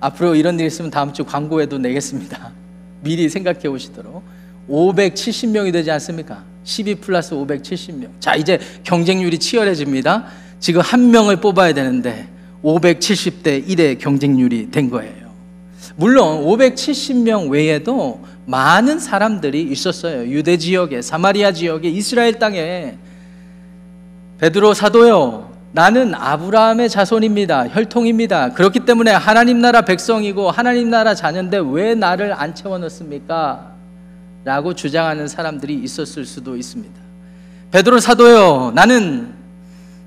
앞으로 0.00 0.34
이런 0.34 0.58
일 0.58 0.66
있으면 0.66 0.90
다음 0.90 1.12
주 1.12 1.24
광고에도 1.24 1.78
내겠습니다. 1.78 2.52
미리 3.02 3.28
생각해 3.28 3.68
오시도록 3.68 4.22
570명이 4.68 5.72
되지 5.72 5.90
않습니까? 5.90 6.44
12 6.64 6.96
플러스 6.96 7.34
570명. 7.34 8.08
자 8.20 8.34
이제 8.34 8.58
경쟁률이 8.84 9.38
치열해집니다. 9.38 10.26
지금 10.58 10.80
한 10.80 11.10
명을 11.10 11.36
뽑아야 11.36 11.72
되는데 11.72 12.28
570대 12.62 13.66
1의 13.66 13.98
경쟁률이 13.98 14.70
된 14.70 14.90
거예요. 14.90 15.30
물론 15.96 16.44
570명 16.44 17.50
외에도 17.50 18.22
많은 18.46 18.98
사람들이 18.98 19.62
있었어요. 19.62 20.26
유대 20.28 20.56
지역에, 20.56 21.02
사마리아 21.02 21.52
지역에, 21.52 21.88
이스라엘 21.88 22.38
땅에 22.38 22.96
베드로 24.38 24.74
사도요. 24.74 25.49
나는 25.72 26.14
아브라함의 26.14 26.88
자손입니다. 26.88 27.68
혈통입니다. 27.68 28.54
그렇기 28.54 28.80
때문에 28.80 29.12
하나님 29.12 29.60
나라 29.60 29.82
백성이고 29.82 30.50
하나님 30.50 30.90
나라 30.90 31.14
자녀인데 31.14 31.60
왜 31.64 31.94
나를 31.94 32.32
안 32.32 32.54
채워 32.54 32.78
넣습니까? 32.78 33.70
라고 34.44 34.74
주장하는 34.74 35.28
사람들이 35.28 35.74
있었을 35.74 36.24
수도 36.24 36.56
있습니다. 36.56 37.00
베드로 37.70 38.00
사도요. 38.00 38.72
나는 38.74 39.32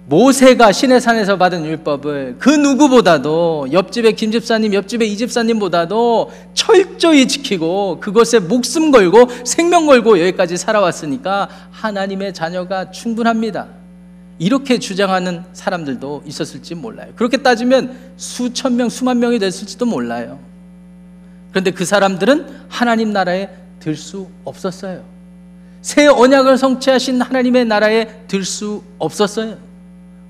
모세가 0.05 0.73
시내산에서 0.73 1.37
받은 1.37 1.65
율법을 1.65 2.35
그 2.39 2.49
누구보다도 2.49 3.67
옆집의 3.71 4.17
김집사님, 4.17 4.73
옆집의 4.73 5.09
이집사님보다도 5.13 6.29
철저히 6.53 7.25
지키고 7.25 8.01
그것에 8.01 8.39
목숨 8.39 8.91
걸고 8.91 9.29
생명 9.45 9.85
걸고 9.85 10.19
여기까지 10.19 10.57
살아왔으니까 10.57 11.47
하나님의 11.71 12.33
자녀가 12.33 12.91
충분합니다. 12.91 13.82
이렇게 14.39 14.79
주장하는 14.79 15.43
사람들도 15.53 16.23
있었을지 16.25 16.75
몰라요. 16.75 17.13
그렇게 17.15 17.37
따지면 17.37 17.95
수천 18.17 18.75
명, 18.75 18.89
수만 18.89 19.19
명이 19.19 19.39
됐을지도 19.39 19.85
몰라요. 19.85 20.39
그런데 21.51 21.71
그 21.71 21.85
사람들은 21.85 22.47
하나님 22.67 23.13
나라에 23.13 23.49
들 23.79 23.95
수 23.95 24.27
없었어요. 24.45 25.03
새 25.81 26.07
언약을 26.07 26.57
성취하신 26.57 27.21
하나님의 27.21 27.65
나라에 27.65 28.07
들 28.27 28.45
수 28.45 28.81
없었어요. 28.97 29.57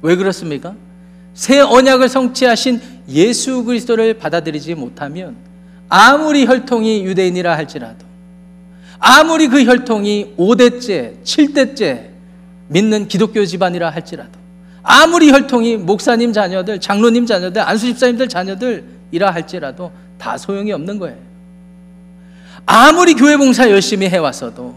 왜 0.01 0.15
그렇습니까? 0.15 0.75
새 1.33 1.59
언약을 1.59 2.09
성취하신 2.09 2.81
예수 3.09 3.63
그리스도를 3.63 4.15
받아들이지 4.15 4.75
못하면 4.75 5.35
아무리 5.87 6.45
혈통이 6.45 7.05
유대인이라 7.05 7.55
할지라도 7.55 8.05
아무리 8.97 9.47
그 9.47 9.63
혈통이 9.63 10.33
5대째, 10.37 11.23
7대째 11.23 12.12
믿는 12.67 13.07
기독교 13.07 13.45
집안이라 13.45 13.89
할지라도 13.89 14.43
아무리 14.83 15.31
혈통이 15.31 15.77
목사님 15.77 16.33
자녀들, 16.33 16.79
장로님 16.79 17.25
자녀들, 17.25 17.61
안수 17.61 17.85
집사님들 17.87 18.27
자녀들이라 18.27 19.31
할지라도 19.31 19.91
다 20.17 20.37
소용이 20.37 20.73
없는 20.73 20.99
거예요. 20.99 21.17
아무리 22.65 23.13
교회 23.13 23.37
봉사 23.37 23.69
열심히 23.69 24.07
해왔어도, 24.07 24.75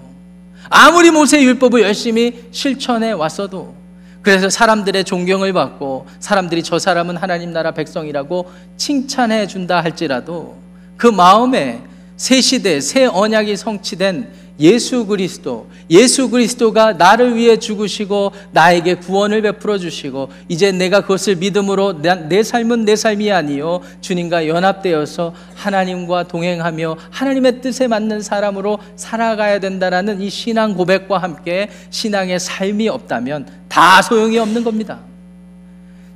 아무리 0.68 1.10
모세 1.10 1.42
율법을 1.42 1.82
열심히 1.82 2.44
실천해 2.52 3.12
왔어도, 3.12 3.74
그래서 4.22 4.48
사람들의 4.48 5.04
존경을 5.04 5.52
받고 5.52 6.06
사람들이 6.18 6.62
저 6.64 6.80
사람은 6.80 7.16
하나님 7.16 7.52
나라 7.52 7.70
백성이라고 7.70 8.50
칭찬해 8.76 9.46
준다 9.46 9.80
할지라도 9.82 10.56
그 10.96 11.06
마음에 11.06 11.82
새 12.16 12.40
시대, 12.40 12.80
새 12.80 13.04
언약이 13.04 13.56
성취된 13.56 14.28
예수 14.58 15.06
그리스도, 15.06 15.68
예수 15.90 16.30
그리스도가 16.30 16.94
나를 16.94 17.36
위해 17.36 17.58
죽으시고 17.58 18.32
나에게 18.52 18.94
구원을 18.94 19.42
베풀어 19.42 19.78
주시고 19.78 20.30
이제 20.48 20.72
내가 20.72 21.02
그것을 21.02 21.36
믿음으로 21.36 22.00
내 22.00 22.42
삶은 22.42 22.84
내 22.84 22.96
삶이 22.96 23.30
아니요 23.30 23.82
주님과 24.00 24.48
연합되어서 24.48 25.34
하나님과 25.54 26.28
동행하며 26.28 26.96
하나님의 27.10 27.60
뜻에 27.60 27.86
맞는 27.86 28.22
사람으로 28.22 28.78
살아가야 28.96 29.60
된다라는 29.60 30.22
이 30.22 30.30
신앙 30.30 30.74
고백과 30.74 31.18
함께 31.18 31.68
신앙의 31.90 32.40
삶이 32.40 32.88
없다면 32.88 33.46
다 33.68 34.00
소용이 34.00 34.38
없는 34.38 34.64
겁니다. 34.64 35.00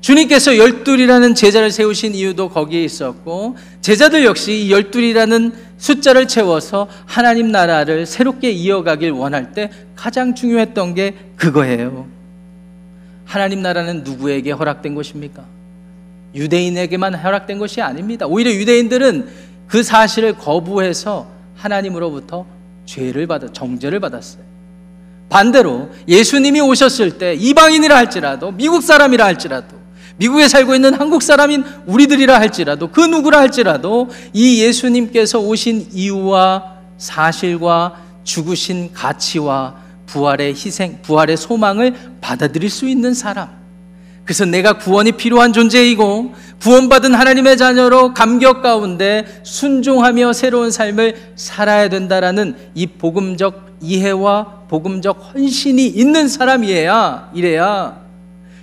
주님께서 0.00 0.56
열둘이라는 0.56 1.34
제자를 1.34 1.70
세우신 1.70 2.14
이유도 2.14 2.48
거기에 2.48 2.82
있었고 2.82 3.56
제자들 3.82 4.24
역시 4.24 4.64
이 4.64 4.72
열둘이라는 4.72 5.52
숫자를 5.76 6.26
채워서 6.26 6.88
하나님 7.06 7.50
나라를 7.50 8.06
새롭게 8.06 8.50
이어가길 8.50 9.10
원할 9.10 9.52
때 9.52 9.70
가장 9.94 10.34
중요했던 10.34 10.94
게 10.94 11.14
그거예요. 11.36 12.06
하나님 13.24 13.62
나라는 13.62 14.02
누구에게 14.02 14.52
허락된 14.52 14.94
것입니까? 14.94 15.44
유대인에게만 16.34 17.14
허락된 17.14 17.58
것이 17.58 17.80
아닙니다. 17.82 18.26
오히려 18.26 18.50
유대인들은 18.50 19.28
그 19.66 19.82
사실을 19.82 20.32
거부해서 20.34 21.28
하나님으로부터 21.56 22.46
죄를 22.86 23.26
받아 23.26 23.52
정죄를 23.52 24.00
받았어요. 24.00 24.42
반대로 25.28 25.90
예수님이 26.08 26.60
오셨을 26.60 27.18
때 27.18 27.34
이방인이라 27.34 27.96
할지라도 27.96 28.50
미국 28.50 28.82
사람이라 28.82 29.24
할지라도 29.24 29.79
미국에 30.20 30.48
살고 30.48 30.74
있는 30.74 30.92
한국 30.92 31.22
사람인 31.22 31.64
우리들이라 31.86 32.38
할지라도 32.38 32.88
그 32.88 33.00
누구라 33.00 33.38
할지라도 33.38 34.10
이 34.34 34.62
예수님께서 34.62 35.38
오신 35.38 35.88
이유와 35.92 36.74
사실과 36.98 37.96
죽으신 38.22 38.92
가치와 38.92 39.76
부활의 40.04 40.52
희생, 40.52 40.98
부활의 41.00 41.38
소망을 41.38 41.94
받아들일 42.20 42.68
수 42.68 42.86
있는 42.86 43.14
사람. 43.14 43.48
그래서 44.24 44.44
내가 44.44 44.74
구원이 44.74 45.12
필요한 45.12 45.54
존재이고 45.54 46.34
구원받은 46.60 47.14
하나님의 47.14 47.56
자녀로 47.56 48.12
감격 48.12 48.60
가운데 48.60 49.24
순종하며 49.42 50.34
새로운 50.34 50.70
삶을 50.70 51.32
살아야 51.34 51.88
된다라는 51.88 52.56
이 52.74 52.86
복음적 52.86 53.78
이해와 53.80 54.66
복음적 54.68 55.32
헌신이 55.32 55.86
있는 55.86 56.28
사람이어야 56.28 57.30
이래야 57.32 57.99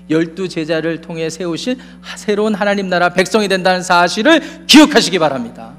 열두 0.10 0.48
제자를 0.48 1.02
통해 1.02 1.30
세우실 1.30 1.78
새로운 2.16 2.56
하나님 2.56 2.90
나라 2.90 3.10
백성이 3.10 3.48
된다는 3.48 3.82
사실을 3.82 4.66
기억하시기 4.68 5.20
바랍니다. 5.20 5.74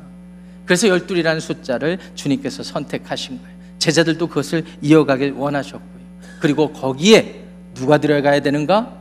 그래서 0.67 0.89
열둘이라는 0.89 1.41
숫자를 1.41 1.99
주님께서 2.15 2.63
선택하신 2.63 3.41
거예요. 3.41 3.59
제자들도 3.79 4.27
그것을 4.27 4.65
이어가길 4.83 5.33
원하셨고요. 5.33 5.99
그리고 6.41 6.73
거기에 6.73 7.45
누가 7.75 7.99
들어가야 7.99 8.41
되는가? 8.41 8.99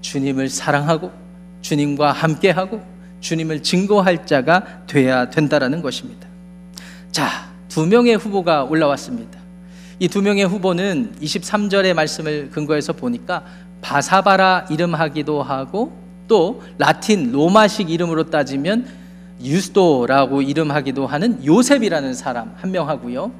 주님을 0.00 0.48
사랑하고 0.48 1.10
주님과 1.62 2.12
함께하고 2.12 2.82
주님을 3.20 3.62
증거할 3.62 4.26
자가 4.26 4.86
돼야 4.86 5.30
된다라는 5.30 5.82
것입니다. 5.82 6.28
자, 7.10 7.50
두 7.68 7.86
명의 7.86 8.16
후보가 8.16 8.64
올라왔습니다. 8.64 9.38
이 10.00 10.06
두 10.06 10.22
명의 10.22 10.44
후보는 10.44 11.14
23절의 11.20 11.92
말씀을 11.94 12.50
근거해서 12.50 12.92
보니까 12.92 13.44
바사바라 13.80 14.66
이름하기도 14.70 15.42
하고 15.42 15.92
또 16.26 16.62
라틴 16.78 17.32
로마식 17.32 17.90
이름으로 17.90 18.24
따지면 18.30 18.86
유스도라고 19.42 20.42
이름하기도 20.42 21.06
하는 21.06 21.44
요셉이라는 21.44 22.12
사람 22.14 22.54
한 22.56 22.70
명 22.72 22.88
하고요. 22.88 23.30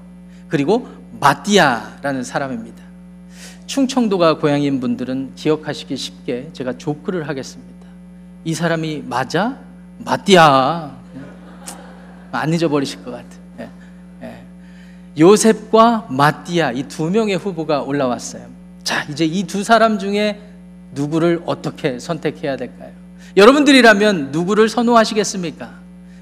그리고 0.49 0.89
마띠아라는 1.21 2.23
사람입니다. 2.25 2.83
충청도가 3.67 4.39
고향인 4.39 4.81
분들은 4.81 5.33
기억하시기 5.35 5.97
쉽게 5.97 6.51
제가 6.55 6.79
조크를 6.79 7.29
하겠습니다. 7.29 7.87
이 8.45 8.55
사람이 8.55 9.03
맞아? 9.07 9.59
마띠아. 9.99 10.93
안 12.33 12.55
잊어버리실 12.55 13.05
것 13.05 13.11
같아요. 13.11 13.41
예, 13.61 13.69
예. 14.23 14.45
요셉과 15.19 16.07
마띠아 16.11 16.73
이 16.73 16.85
두 16.85 17.11
명의 17.11 17.37
후보가 17.37 17.83
올라왔어요. 17.83 18.43
자, 18.89 19.05
이제 19.11 19.27
이 19.27 19.45
두 19.45 19.63
사람 19.65 19.99
중에 19.99 20.41
누구를 20.93 21.43
어떻게 21.45 21.99
선택해야 21.99 22.57
될까요? 22.57 22.91
여러분들이라면 23.37 24.31
누구를 24.33 24.71
선호하시겠습니까? 24.71 25.75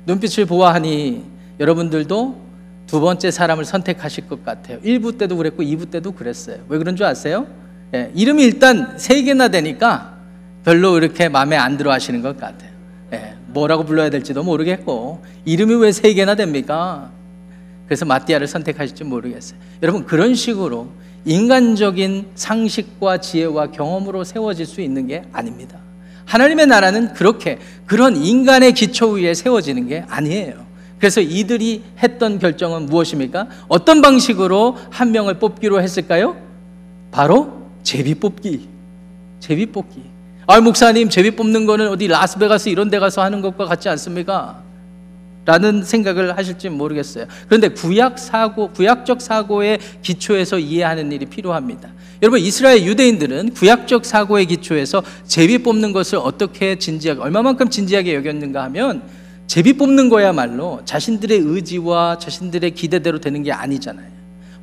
눈빛을 0.07 0.46
보아하니 0.46 1.22
여러분들도 1.61 2.40
두 2.88 3.00
번째 3.00 3.31
사람을 3.31 3.64
선택하실 3.64 4.26
것 4.26 4.44
같아요. 4.44 4.81
1부 4.81 5.16
때도 5.16 5.37
그랬고 5.37 5.62
2부 5.62 5.92
때도 5.92 6.11
그랬어요. 6.11 6.57
왜 6.68 6.79
그런 6.79 6.96
줄 6.96 7.07
아세요? 7.07 7.46
예, 7.94 8.11
이름이 8.16 8.42
일단 8.42 8.98
세 8.98 9.22
개나 9.22 9.46
되니까 9.46 10.16
별로 10.64 10.98
이렇게 10.98 11.29
마음에 11.29 11.55
안 11.57 11.76
들어 11.76 11.92
하시는 11.92 12.20
것 12.20 12.37
같아요. 12.37 12.70
예, 13.12 13.35
뭐라고 13.46 13.85
불러야 13.85 14.11
될지도 14.11 14.42
모르겠고 14.42 15.22
이름이 15.44 15.74
왜 15.76 15.92
세 15.92 16.12
개나 16.14 16.35
됩니까? 16.35 17.12
그래서 17.87 18.05
마띠아를 18.07 18.48
선택하실지 18.48 19.05
모르겠어요. 19.05 19.57
여러분 19.85 20.05
그런 20.05 20.35
식으로 20.35 20.88
인간적인 21.27 22.29
상식과 22.35 23.19
지혜와 23.19 23.73
경험으로 23.73 24.25
세워질 24.25 24.65
수 24.65 24.81
있는 24.81 25.07
게 25.07 25.25
아닙니다. 25.33 25.79
하나님의 26.25 26.67
나라는 26.67 27.12
그렇게 27.12 27.59
그런 27.85 28.17
인간의 28.17 28.73
기초 28.73 29.11
위에 29.11 29.35
세워지는 29.35 29.89
게 29.89 30.05
아니에요. 30.09 30.65
그래서 30.99 31.21
이들이 31.21 31.83
했던 31.99 32.39
결정은 32.39 32.87
무엇입니까? 32.87 33.49
어떤 33.69 34.01
방식으로 34.01 34.77
한 34.91 35.12
명을 35.12 35.39
뽑기로 35.39 35.83
했을까요? 35.83 36.37
바로 37.11 37.53
제비 37.83 38.15
뽑기. 38.15 38.69
제비 39.41 39.67
뽑기. 39.67 40.03
아, 40.47 40.61
목사님, 40.61 41.09
제비 41.09 41.33
뽑는 41.33 41.67
거는 41.67 41.89
어디 41.89 42.07
라스베가스 42.07 42.69
이런 42.69 42.89
데 42.89 42.99
가서 42.99 43.21
하는 43.23 43.41
것과 43.43 43.67
같지 43.67 43.89
않습니까? 43.89 44.62
라는 45.47 45.85
생각을 45.85 46.37
하실지 46.37 46.69
모르겠어요. 46.69 47.27
그런데 47.47 47.69
구약 47.69 48.19
사고, 48.19 48.73
구약적 48.73 49.23
사고의 49.23 49.79
기초에서 50.03 50.59
이해하는 50.59 51.13
일이 51.13 51.25
필요합니다. 51.25 51.89
여러분, 52.21 52.41
이스라엘 52.41 52.83
유대인들은 52.83 53.55
구약적 53.55 54.05
사고의 54.05 54.47
기초에서 54.47 55.03
제비 55.25 55.59
뽑는 55.59 55.93
것을 55.93 56.19
어떻게 56.19 56.77
진지하게, 56.77 57.21
얼마만큼 57.21 57.71
진지하게 57.71 58.17
여겼는가 58.17 58.65
하면 58.65 59.03
제비 59.47 59.75
뽑는 59.75 60.09
거야말로 60.09 60.81
자신들의 60.85 61.39
의지와 61.39 62.19
자신들의 62.19 62.73
기대대로 62.73 63.21
되는 63.21 63.45
게 63.45 63.53
아니잖아요. 63.53 64.09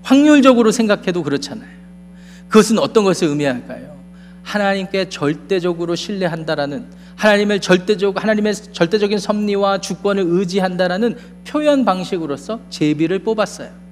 확률적으로 0.02 0.72
생각해도 0.72 1.24
그렇잖아요. 1.24 1.69
그것은 2.50 2.78
어떤 2.78 3.06
것을 3.06 3.30
의미할까요? 3.30 3.92
하나님께 4.43 5.10
절대적으로 5.10 5.95
신뢰한다라는 5.95 6.88
하나님을 7.15 7.62
절대적 7.62 8.21
하나님의 8.21 8.53
절대적인 8.53 9.17
섭리와 9.17 9.79
주권을 9.79 10.23
의지한다라는 10.27 11.17
표현 11.47 11.86
방식으로서 11.86 12.60
제비를 12.69 13.19
뽑았어요. 13.19 13.83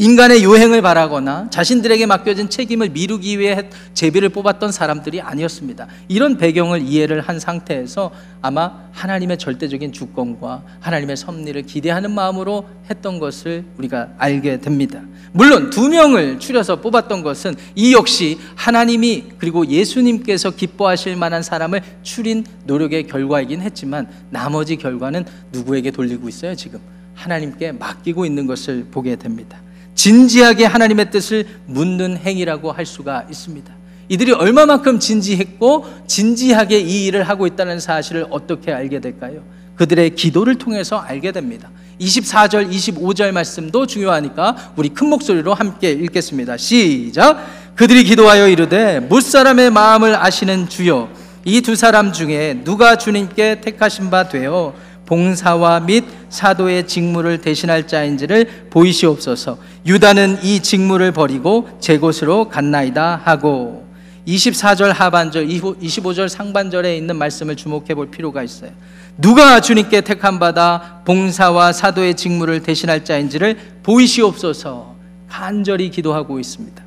인간의 0.00 0.44
요행을 0.44 0.80
바라거나 0.80 1.50
자신들에게 1.50 2.06
맡겨진 2.06 2.48
책임을 2.48 2.90
미루기 2.90 3.40
위해 3.40 3.68
제비를 3.94 4.28
뽑았던 4.28 4.70
사람들이 4.70 5.20
아니었습니다. 5.20 5.88
이런 6.06 6.38
배경을 6.38 6.82
이해를 6.82 7.20
한 7.20 7.40
상태에서 7.40 8.12
아마 8.40 8.88
하나님의 8.92 9.38
절대적인 9.38 9.92
주권과 9.92 10.62
하나님의 10.78 11.16
섭리를 11.16 11.60
기대하는 11.62 12.12
마음으로 12.12 12.64
했던 12.88 13.18
것을 13.18 13.64
우리가 13.76 14.10
알게 14.18 14.60
됩니다. 14.60 15.02
물론 15.32 15.68
두 15.70 15.88
명을 15.88 16.38
추려서 16.38 16.80
뽑았던 16.80 17.24
것은 17.24 17.56
이 17.74 17.92
역시 17.92 18.38
하나님이 18.54 19.24
그리고 19.38 19.66
예수님께서 19.66 20.52
기뻐하실 20.52 21.16
만한 21.16 21.42
사람을 21.42 21.82
추린 22.04 22.44
노력의 22.66 23.08
결과이긴 23.08 23.62
했지만 23.62 24.08
나머지 24.30 24.76
결과는 24.76 25.24
누구에게 25.52 25.90
돌리고 25.90 26.28
있어요, 26.28 26.54
지금? 26.54 26.78
하나님께 27.14 27.72
맡기고 27.72 28.24
있는 28.24 28.46
것을 28.46 28.86
보게 28.92 29.16
됩니다. 29.16 29.60
진지하게 29.98 30.64
하나님의 30.64 31.10
뜻을 31.10 31.44
묻는 31.66 32.16
행위라고 32.16 32.70
할 32.70 32.86
수가 32.86 33.26
있습니다. 33.28 33.74
이들이 34.08 34.30
얼마만큼 34.30 35.00
진지했고 35.00 35.86
진지하게 36.06 36.78
이 36.78 37.06
일을 37.06 37.28
하고 37.28 37.48
있다는 37.48 37.80
사실을 37.80 38.26
어떻게 38.30 38.72
알게 38.72 39.00
될까요? 39.00 39.42
그들의 39.74 40.14
기도를 40.14 40.54
통해서 40.54 40.98
알게 40.98 41.32
됩니다. 41.32 41.68
24절, 42.00 42.70
25절 42.70 43.32
말씀도 43.32 43.86
중요하니까 43.86 44.72
우리 44.76 44.90
큰 44.90 45.08
목소리로 45.08 45.52
함께 45.52 45.90
읽겠습니다. 45.90 46.56
시작. 46.56 47.44
그들이 47.74 48.04
기도하여 48.04 48.46
이르되 48.46 49.00
무사람의 49.00 49.72
마음을 49.72 50.14
아시는 50.14 50.68
주여 50.68 51.08
이 51.44 51.60
두 51.60 51.74
사람 51.74 52.12
중에 52.12 52.60
누가 52.62 52.96
주님께 52.96 53.62
택하신 53.62 54.10
바 54.10 54.28
되어 54.28 54.74
봉사와 55.08 55.80
및 55.80 56.04
사도의 56.28 56.86
직무를 56.86 57.40
대신할 57.40 57.86
자인지를 57.86 58.68
보이시옵소서. 58.68 59.58
유다는 59.86 60.40
이 60.42 60.60
직무를 60.60 61.12
버리고 61.12 61.66
제 61.80 61.96
곳으로 61.96 62.50
갔나이다 62.50 63.22
하고 63.24 63.88
24절 64.26 64.92
하반절, 64.92 65.46
25절 65.46 66.28
상반절에 66.28 66.94
있는 66.94 67.16
말씀을 67.16 67.56
주목해 67.56 67.94
볼 67.94 68.10
필요가 68.10 68.42
있어요. 68.42 68.70
누가 69.16 69.60
주님께 69.60 70.02
택함 70.02 70.38
받아 70.38 71.00
봉사와 71.06 71.72
사도의 71.72 72.14
직무를 72.14 72.62
대신할 72.62 73.02
자인지를 73.06 73.56
보이시옵소서. 73.82 74.94
간절히 75.26 75.88
기도하고 75.90 76.38
있습니다. 76.38 76.84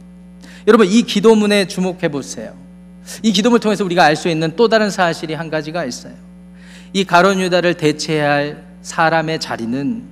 여러분 0.67 0.86
이 0.86 1.01
기도문에 1.01 1.65
주목해 1.65 2.10
보세요. 2.10 2.53
이 3.23 3.31
기도문을 3.31 3.60
통해서 3.60 3.84
우리가 3.84 4.03
알 4.03 4.15
수 4.15 4.29
있는 4.29 4.55
또 4.55 4.67
다른 4.67 4.91
사실이 4.91 5.34
한 5.34 5.49
가지가 5.49 5.86
있어요. 5.86 6.13
이 6.93 7.04
가론 7.06 7.39
유다를 7.39 7.75
대체해야 7.75 8.32
할 8.32 8.63
사람의 8.82 9.39
자리는 9.39 10.04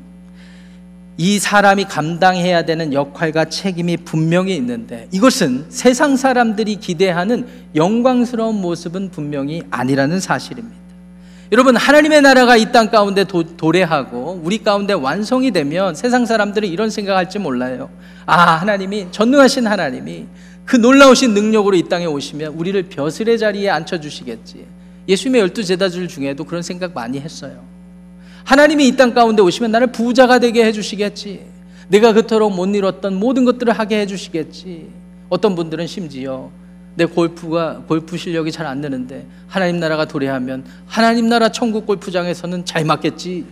이 1.18 1.38
사람이 1.38 1.84
감당해야 1.86 2.64
되는 2.64 2.94
역할과 2.94 3.46
책임이 3.46 3.98
분명히 3.98 4.56
있는데 4.56 5.10
이것은 5.12 5.66
세상 5.68 6.16
사람들이 6.16 6.78
기대하는 6.78 7.46
영광스러운 7.76 8.62
모습은 8.62 9.12
분명히 9.12 9.62
아니라는 9.70 10.22
사실입니다. 10.22 10.78
여러분 11.52 11.76
하나님의 11.76 12.22
나라가 12.22 12.56
이 12.56 12.72
땅 12.72 12.90
가운데 12.90 13.26
도, 13.26 13.44
도래하고 13.58 14.40
우리 14.44 14.60
가운데 14.60 14.94
완성이 14.94 15.52
되면 15.52 15.94
세상 15.96 16.26
사람들은 16.26 16.70
이런 16.70 16.90
생각할지 16.90 17.40
몰라요. 17.40 17.90
아 18.26 18.54
하나님이 18.54 19.08
전능하신 19.12 19.68
하나님이 19.68 20.28
그 20.64 20.78
놀라우신 20.78 21.34
능력으로 21.34 21.76
이 21.76 21.90
땅에 21.90 22.06
오시면 22.06 22.54
우리를 22.54 22.84
벼슬의 22.84 23.40
자리에 23.40 23.70
앉혀 23.70 24.00
주시겠지. 24.00 24.79
예수님의 25.10 25.42
열두 25.42 25.64
제자들 25.64 26.08
중에도 26.08 26.44
그런 26.46 26.62
생각 26.62 26.94
많이 26.94 27.20
했어요. 27.20 27.62
하나님이 28.46 28.88
이 28.88 28.96
땅 28.96 29.14
가운데 29.14 29.42
오시면 29.42 29.72
나를 29.72 29.88
부자가 29.88 30.40
되게 30.40 30.64
해주시겠지. 30.66 31.46
내가 31.90 32.14
그토록 32.14 32.54
못 32.56 32.68
이뤘던 32.68 33.16
모든 33.16 33.44
것들을 33.46 33.74
하게 33.74 34.00
해주시겠지. 34.02 34.88
어떤 35.30 35.56
분들은 35.56 35.88
심지어 35.88 36.50
내 36.96 37.06
골프가 37.06 37.82
골프 37.88 38.18
실력이 38.18 38.52
잘 38.52 38.68
안 38.68 38.82
되는데 38.82 39.26
하나님 39.48 39.80
나라가 39.80 40.06
도래하면 40.06 40.64
하나님 40.86 41.28
나라 41.28 41.50
천국 41.50 41.86
골프장에서는 41.88 42.66
잘 42.66 42.86
맞겠지. 42.86 43.46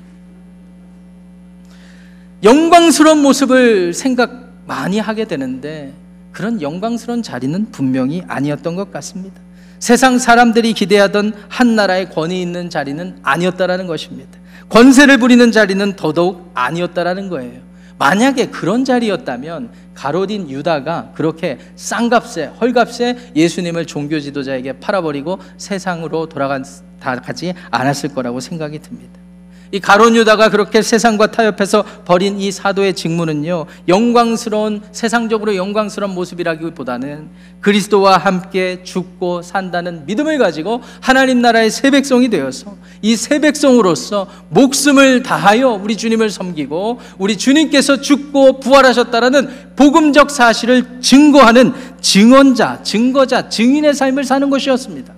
영광스러운 2.43 3.19
모습을 3.23 3.93
생각 3.93 4.47
많이 4.67 4.99
하게 4.99 5.25
되는데 5.25 5.93
그런 6.31 6.61
영광스러운 6.61 7.23
자리는 7.23 7.71
분명히 7.71 8.23
아니었던 8.27 8.75
것 8.75 8.91
같습니다. 8.91 9.41
세상 9.79 10.17
사람들이 10.17 10.73
기대하던 10.73 11.33
한 11.49 11.75
나라의 11.75 12.09
권위 12.09 12.41
있는 12.41 12.69
자리는 12.69 13.19
아니었다라는 13.21 13.87
것입니다. 13.87 14.39
권세를 14.69 15.17
부리는 15.17 15.51
자리는 15.51 15.95
더더욱 15.95 16.51
아니었다라는 16.53 17.29
거예요. 17.29 17.61
만약에 17.99 18.47
그런 18.47 18.85
자리였다면 18.85 19.69
가로딘 19.95 20.49
유다가 20.49 21.11
그렇게 21.15 21.57
싼값에 21.75 22.51
헐값에 22.61 23.31
예수님을 23.35 23.85
종교 23.87 24.19
지도자에게 24.19 24.73
팔아버리고 24.73 25.39
세상으로 25.57 26.27
돌아가지 26.27 27.53
않았을 27.71 28.13
거라고 28.13 28.39
생각이 28.39 28.79
듭니다. 28.79 29.26
이 29.71 29.79
가론 29.79 30.15
유다가 30.15 30.49
그렇게 30.49 30.81
세상과 30.81 31.31
타협해서 31.31 31.83
버린 32.05 32.39
이 32.39 32.51
사도의 32.51 32.93
직무는요, 32.95 33.65
영광스러운, 33.87 34.81
세상적으로 34.91 35.55
영광스러운 35.55 36.13
모습이라기보다는 36.15 37.29
그리스도와 37.61 38.17
함께 38.17 38.81
죽고 38.83 39.41
산다는 39.41 40.05
믿음을 40.05 40.37
가지고 40.37 40.81
하나님 41.01 41.41
나라의 41.41 41.69
새 41.69 41.91
백성이 41.91 42.29
되어서 42.29 42.75
이 43.01 43.17
새 43.27 43.39
백성으로서 43.39 44.27
목숨을 44.49 45.21
다하여 45.21 45.71
우리 45.71 45.97
주님을 45.97 46.29
섬기고 46.29 46.99
우리 47.17 47.37
주님께서 47.37 47.99
죽고 47.99 48.61
부활하셨다라는 48.61 49.75
복음적 49.75 50.31
사실을 50.31 51.01
증거하는 51.01 51.73
증언자, 51.99 52.83
증거자, 52.83 53.49
증인의 53.49 53.93
삶을 53.95 54.23
사는 54.23 54.49
것이었습니다. 54.49 55.13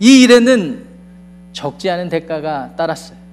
이 0.00 0.22
일에는 0.22 0.84
적지 1.52 1.88
않은 1.90 2.08
대가가 2.08 2.74
따랐어요. 2.76 3.25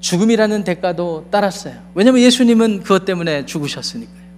죽음이라는 0.00 0.64
대가도 0.64 1.26
따랐어요. 1.30 1.74
왜냐하면 1.94 2.22
예수님은 2.22 2.82
그것 2.82 3.04
때문에 3.04 3.46
죽으셨으니까요. 3.46 4.28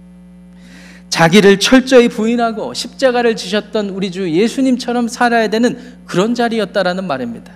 자기를 1.09 1.59
철저히 1.59 2.07
부인하고 2.07 2.73
십자가를 2.73 3.35
지셨던 3.35 3.89
우리 3.89 4.11
주 4.11 4.31
예수님처럼 4.31 5.07
살아야 5.07 5.49
되는 5.49 5.77
그런 6.05 6.33
자리였다라는 6.33 7.05
말입니다. 7.05 7.51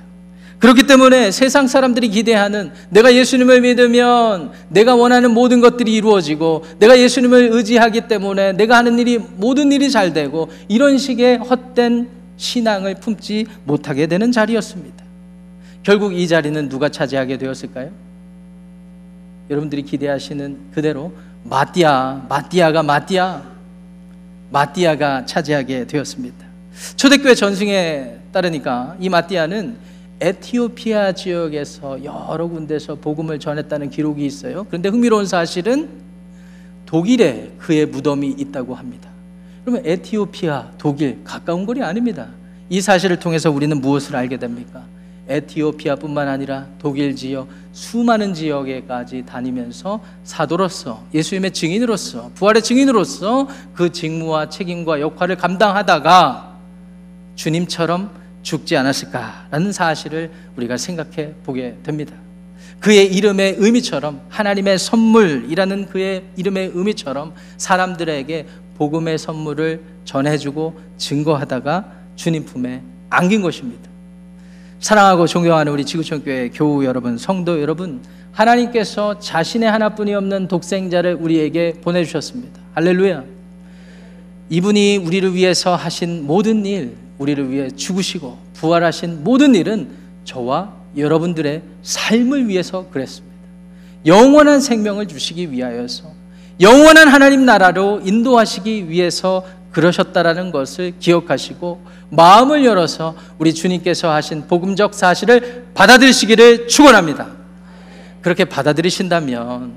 그렇기 0.59 0.83
때문에 0.83 1.31
세상 1.31 1.67
사람들이 1.67 2.09
기대하는 2.09 2.71
내가 2.89 3.13
예수님을 3.13 3.61
믿으면 3.61 4.51
내가 4.69 4.95
원하는 4.95 5.31
모든 5.31 5.61
것들이 5.61 5.93
이루어지고 5.93 6.65
내가 6.79 6.99
예수님을 6.99 7.49
의지하기 7.51 8.01
때문에 8.07 8.53
내가 8.53 8.77
하는 8.77 8.99
일이 8.99 9.17
모든 9.17 9.71
일이 9.71 9.89
잘 9.89 10.13
되고 10.13 10.49
이런 10.67 10.97
식의 10.97 11.37
헛된 11.37 12.09
신앙을 12.37 12.95
품지 12.95 13.45
못하게 13.63 14.07
되는 14.07 14.31
자리였습니다. 14.31 15.04
결국 15.85 16.15
이 16.15 16.27
자리는 16.27 16.67
누가 16.67 16.89
차지하게 16.89 17.37
되었을까요? 17.37 17.91
여러분들이 19.51 19.83
기대하시는 19.83 20.71
그대로 20.73 21.13
마띠아, 21.43 22.25
마띠아가 22.27 22.81
마띠아, 22.81 23.43
마띠아가 24.49 25.27
차지하게 25.27 25.85
되었습니다. 25.85 26.43
초대교회 26.95 27.35
전승에 27.35 28.17
따르니까 28.31 28.97
이 28.99 29.09
마띠아는 29.09 29.75
에티오피아 30.21 31.11
지역에서 31.11 32.03
여러 32.03 32.47
군데서 32.47 32.95
복음을 32.95 33.37
전했다는 33.37 33.91
기록이 33.91 34.25
있어요. 34.25 34.65
그런데 34.67 34.89
흥미로운 34.89 35.27
사실은 35.27 35.87
독일에 36.87 37.51
그의 37.59 37.85
무덤이 37.85 38.29
있다고 38.39 38.73
합니다. 38.73 39.11
그러면 39.63 39.83
에티오피아, 39.85 40.71
독일 40.79 41.23
가까운 41.23 41.67
거리 41.67 41.83
아닙니다. 41.83 42.29
이 42.71 42.81
사실을 42.81 43.19
통해서 43.19 43.51
우리는 43.51 43.79
무엇을 43.79 44.15
알게 44.15 44.37
됩니까? 44.37 44.94
에티오피아뿐만 45.27 46.27
아니라 46.27 46.67
독일 46.79 47.15
지역 47.15 47.47
수많은 47.71 48.33
지역에까지 48.33 49.25
다니면서 49.25 50.01
사도로서 50.23 51.03
예수님의 51.13 51.51
증인으로서 51.51 52.31
부활의 52.35 52.61
증인으로서 52.61 53.47
그 53.73 53.91
직무와 53.91 54.49
책임과 54.49 55.01
역할을 55.01 55.35
감당하다가 55.35 56.57
주님처럼 57.35 58.11
죽지 58.43 58.77
않았을까라는 58.77 59.71
사실을 59.71 60.31
우리가 60.55 60.77
생각해 60.77 61.33
보게 61.43 61.77
됩니다. 61.83 62.15
그의 62.79 63.13
이름의 63.13 63.55
의미처럼 63.57 64.21
하나님의 64.29 64.77
선물이라는 64.77 65.87
그의 65.87 66.23
이름의 66.37 66.71
의미처럼 66.75 67.33
사람들에게 67.57 68.47
복음의 68.77 69.17
선물을 69.17 69.81
전해주고 70.05 70.79
증거하다가 70.97 71.91
주님 72.15 72.45
품에 72.45 72.83
안긴 73.09 73.41
것입니다. 73.41 73.94
사랑하고 74.79 75.25
존경하는 75.25 75.71
우리 75.71 75.85
지구촌교회 75.85 76.49
교우 76.53 76.83
여러분, 76.83 77.17
성도 77.17 77.61
여러분, 77.61 78.01
하나님께서 78.31 79.19
자신의 79.19 79.71
하나뿐이 79.71 80.13
없는 80.13 80.47
독생자를 80.47 81.15
우리에게 81.15 81.75
보내주셨습니다. 81.81 82.59
할렐루야. 82.73 83.23
이분이 84.49 84.97
우리를 84.97 85.33
위해서 85.33 85.75
하신 85.75 86.27
모든 86.27 86.65
일, 86.65 86.95
우리를 87.17 87.49
위해 87.49 87.69
죽으시고 87.71 88.37
부활하신 88.53 89.23
모든 89.23 89.55
일은 89.55 89.89
저와 90.25 90.73
여러분들의 90.97 91.61
삶을 91.81 92.47
위해서 92.47 92.87
그랬습니다. 92.91 93.35
영원한 94.05 94.59
생명을 94.59 95.07
주시기 95.07 95.51
위하여서 95.51 96.11
영원한 96.61 97.07
하나님 97.07 97.45
나라로 97.45 98.01
인도하시기 98.05 98.89
위해서 98.89 99.45
그러셨다라는 99.75 100.51
것을 100.51 100.93
기억하시고 100.99 101.85
마음을 102.09 102.63
열어서 102.63 103.13
우리 103.37 103.53
주님께서 103.53 104.09
하신 104.09 104.47
복음적 104.47 104.93
사실을 104.93 105.65
받아들이시기를 105.73 106.69
축원합니다. 106.69 107.27
그렇게 108.21 108.45
받아들이신다면 108.45 109.73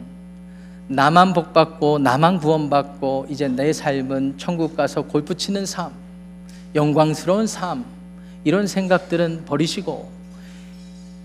나만 0.86 1.34
복받고 1.34 1.98
나만 1.98 2.38
구원받고 2.38 3.26
이제 3.28 3.48
내 3.48 3.72
삶은 3.72 4.34
천국 4.38 4.76
가서 4.76 5.02
골프 5.02 5.36
치는 5.36 5.66
삶, 5.66 5.90
영광스러운 6.76 7.48
삶 7.48 7.84
이런 8.44 8.68
생각들은 8.68 9.46
버리시고 9.46 10.12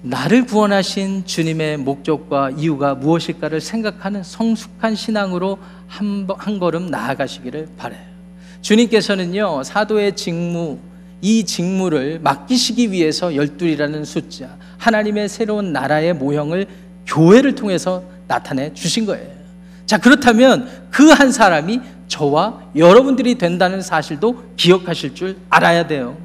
나를 0.01 0.47
구원하신 0.47 1.25
주님의 1.27 1.77
목적과 1.77 2.49
이유가 2.49 2.95
무엇일까를 2.95 3.61
생각하는 3.61 4.23
성숙한 4.23 4.95
신앙으로 4.95 5.59
한, 5.87 6.27
한 6.39 6.57
걸음 6.57 6.87
나아가시기를 6.87 7.69
바래요. 7.77 8.12
주님께서는요, 8.63 9.63
사도의 9.63 10.15
직무, 10.15 10.79
이 11.21 11.43
직무를 11.43 12.19
맡기시기 12.21 12.91
위해서 12.91 13.35
열둘이라는 13.35 14.03
숫자, 14.05 14.57
하나님의 14.77 15.29
새로운 15.29 15.71
나라의 15.71 16.13
모형을 16.13 16.67
교회를 17.05 17.55
통해서 17.55 18.03
나타내 18.27 18.73
주신 18.73 19.05
거예요. 19.05 19.27
자, 19.85 19.97
그렇다면 19.97 20.67
그 20.89 21.11
한 21.13 21.31
사람이 21.31 21.81
저와 22.07 22.61
여러분들이 22.75 23.35
된다는 23.35 23.81
사실도 23.81 24.43
기억하실 24.55 25.13
줄 25.13 25.37
알아야 25.49 25.85
돼요. 25.87 26.17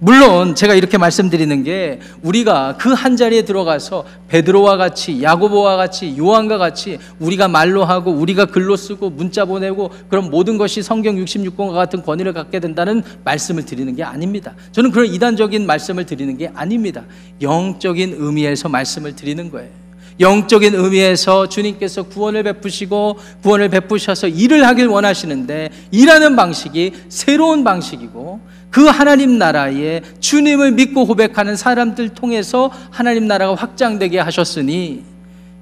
물론 0.00 0.54
제가 0.54 0.74
이렇게 0.74 0.98
말씀드리는 0.98 1.62
게 1.62 2.00
우리가 2.22 2.76
그 2.78 2.94
한 3.04 3.16
자리에 3.16 3.42
들어가서 3.42 4.06
베드로와 4.28 4.78
같이 4.78 5.22
야고보와 5.22 5.76
같이 5.76 6.16
요한과 6.16 6.56
같이 6.56 6.98
우리가 7.18 7.48
말로 7.48 7.84
하고 7.84 8.12
우리가 8.12 8.46
글로 8.46 8.76
쓰고 8.76 9.10
문자 9.10 9.44
보내고 9.44 9.90
그런 10.08 10.30
모든 10.30 10.56
것이 10.56 10.82
성경 10.82 11.16
66권과 11.16 11.72
같은 11.72 12.02
권위를 12.02 12.32
갖게 12.32 12.60
된다는 12.60 13.02
말씀을 13.24 13.66
드리는 13.66 13.94
게 13.94 14.02
아닙니다. 14.02 14.54
저는 14.72 14.90
그런 14.90 15.06
이단적인 15.06 15.66
말씀을 15.66 16.06
드리는 16.06 16.38
게 16.38 16.50
아닙니다. 16.54 17.04
영적인 17.42 18.16
의미에서 18.18 18.70
말씀을 18.70 19.14
드리는 19.14 19.50
거예요. 19.50 19.84
영적인 20.20 20.74
의미에서 20.74 21.48
주님께서 21.48 22.04
구원을 22.04 22.44
베푸시고 22.44 23.18
구원을 23.42 23.68
베푸셔서 23.68 24.28
일을 24.28 24.66
하길 24.66 24.86
원하시는데 24.86 25.70
일하는 25.90 26.36
방식이 26.36 26.92
새로운 27.08 27.64
방식이고 27.64 28.40
그 28.74 28.86
하나님 28.86 29.38
나라에 29.38 30.00
주님을 30.18 30.72
믿고 30.72 31.06
고백하는 31.06 31.54
사람들 31.54 32.08
통해서 32.08 32.72
하나님 32.90 33.28
나라가 33.28 33.54
확장되게 33.54 34.18
하셨으니 34.18 35.04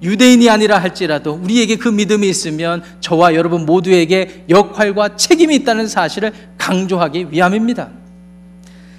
유대인이 0.02 0.48
아니라 0.48 0.78
할지라도 0.78 1.34
우리에게 1.34 1.76
그 1.76 1.88
믿음이 1.88 2.26
있으면 2.26 2.82
저와 3.00 3.34
여러분 3.34 3.66
모두에게 3.66 4.46
역할과 4.48 5.16
책임이 5.16 5.56
있다는 5.56 5.88
사실을 5.88 6.32
강조하기 6.56 7.26
위함입니다. 7.32 7.90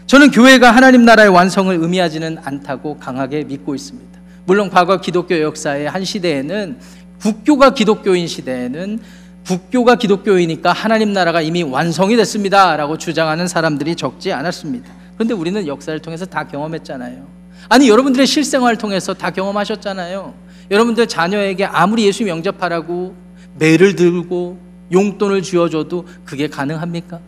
저는 0.05 0.29
교회가 0.29 0.69
하나님 0.69 1.05
나라의 1.05 1.29
완성을 1.29 1.75
의미하지는 1.75 2.37
않다고 2.43 2.99
강하게 2.99 3.45
믿고 3.45 3.73
있습니다. 3.73 4.19
물론 4.45 4.69
과거 4.69 5.01
기독교 5.01 5.41
역사의 5.41 5.89
한 5.89 6.05
시대에는 6.05 6.77
국교가 7.19 7.73
기독교인 7.73 8.27
시대에는 8.27 8.99
국교가 9.45 9.95
기독교이니까 9.95 10.71
하나님 10.71 11.11
나라가 11.13 11.41
이미 11.41 11.63
완성이 11.63 12.15
됐습니다. 12.15 12.75
라고 12.77 12.97
주장하는 12.97 13.47
사람들이 13.47 13.95
적지 13.95 14.31
않았습니다. 14.31 14.89
그런데 15.15 15.33
우리는 15.33 15.67
역사를 15.67 15.97
통해서 15.99 16.25
다 16.25 16.47
경험했잖아요. 16.47 17.27
아니, 17.69 17.89
여러분들의 17.89 18.25
실생활을 18.25 18.77
통해서 18.77 19.13
다 19.13 19.29
경험하셨잖아요. 19.31 20.33
여러분들 20.71 21.07
자녀에게 21.07 21.65
아무리 21.65 22.05
예수 22.05 22.27
영접하라고 22.27 23.15
매를 23.59 23.95
들고 23.95 24.57
용돈을 24.91 25.41
쥐어줘도 25.41 26.07
그게 26.23 26.47
가능합니까? 26.47 27.19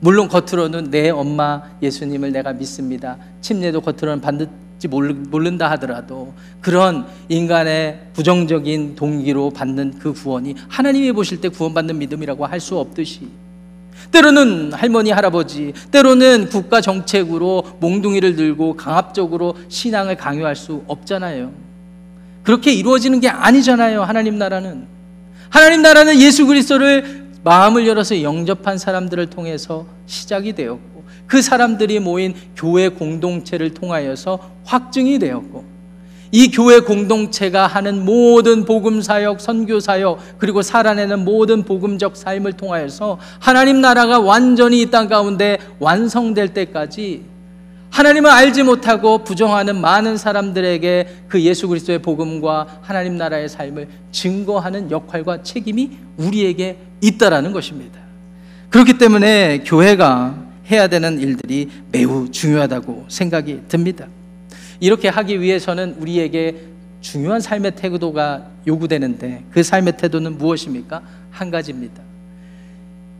물론 0.00 0.28
겉으로는 0.28 0.90
내 0.90 1.10
엄마 1.10 1.62
예수님을 1.82 2.32
내가 2.32 2.52
믿습니다. 2.52 3.16
침례도 3.40 3.80
겉으로는 3.80 4.20
반드, 4.20 4.46
지 4.46 4.50
모른다 4.88 5.70
하더라도 5.72 6.34
그런 6.60 7.06
인간의 7.28 8.08
부정적인 8.12 8.94
동기로 8.94 9.50
받는 9.50 9.98
그 9.98 10.12
구원이 10.12 10.54
하나님이 10.68 11.12
보실 11.12 11.40
때 11.40 11.48
구원받는 11.48 11.98
믿음이라고 11.98 12.44
할 12.46 12.60
수 12.60 12.78
없듯이 12.78 13.28
때로는 14.10 14.72
할머니 14.72 15.10
할아버지 15.10 15.72
때로는 15.90 16.48
국가 16.48 16.80
정책으로 16.80 17.64
몽둥이를 17.80 18.36
들고 18.36 18.76
강압적으로 18.76 19.56
신앙을 19.68 20.16
강요할 20.16 20.54
수 20.54 20.82
없잖아요. 20.86 21.52
그렇게 22.42 22.72
이루어지는 22.72 23.20
게 23.20 23.28
아니잖아요. 23.28 24.02
하나님 24.02 24.38
나라는 24.38 24.86
하나님 25.48 25.82
나라는 25.82 26.20
예수 26.20 26.46
그리스도를 26.46 27.26
마음을 27.42 27.86
열어서 27.86 28.22
영접한 28.22 28.78
사람들을 28.78 29.26
통해서 29.30 29.86
시작이 30.06 30.52
되었고 30.54 30.95
그 31.26 31.42
사람들이 31.42 32.00
모인 32.00 32.34
교회 32.56 32.88
공동체를 32.88 33.74
통하여서 33.74 34.38
확증이 34.64 35.18
되었고 35.18 35.64
이 36.32 36.50
교회 36.50 36.80
공동체가 36.80 37.66
하는 37.66 38.04
모든 38.04 38.64
복음 38.64 39.00
사역, 39.00 39.40
선교 39.40 39.78
사역, 39.80 40.38
그리고 40.38 40.60
살아내는 40.60 41.24
모든 41.24 41.62
복음적 41.62 42.16
삶을 42.16 42.54
통하여서 42.54 43.18
하나님 43.38 43.80
나라가 43.80 44.18
완전히 44.18 44.82
이 44.82 44.90
땅 44.90 45.08
가운데 45.08 45.58
완성될 45.78 46.48
때까지 46.52 47.22
하나님을 47.90 48.28
알지 48.30 48.64
못하고 48.64 49.24
부정하는 49.24 49.80
많은 49.80 50.16
사람들에게 50.18 51.08
그 51.28 51.40
예수 51.42 51.68
그리스도의 51.68 52.02
복음과 52.02 52.80
하나님 52.82 53.16
나라의 53.16 53.48
삶을 53.48 53.88
증거하는 54.10 54.90
역할과 54.90 55.42
책임이 55.42 55.90
우리에게 56.18 56.76
있다라는 57.00 57.52
것입니다. 57.52 57.98
그렇기 58.68 58.98
때문에 58.98 59.62
교회가 59.64 60.45
해야 60.70 60.88
되는 60.88 61.20
일들이 61.20 61.68
매우 61.92 62.30
중요하다고 62.30 63.06
생각이 63.08 63.62
듭니다. 63.68 64.08
이렇게 64.80 65.08
하기 65.08 65.40
위해서는 65.40 65.96
우리에게 65.98 66.56
중요한 67.00 67.40
삶의 67.40 67.76
태도가 67.76 68.50
요구되는데 68.66 69.44
그 69.50 69.62
삶의 69.62 69.96
태도는 69.96 70.38
무엇입니까? 70.38 71.02
한 71.30 71.50
가지입니다. 71.50 72.02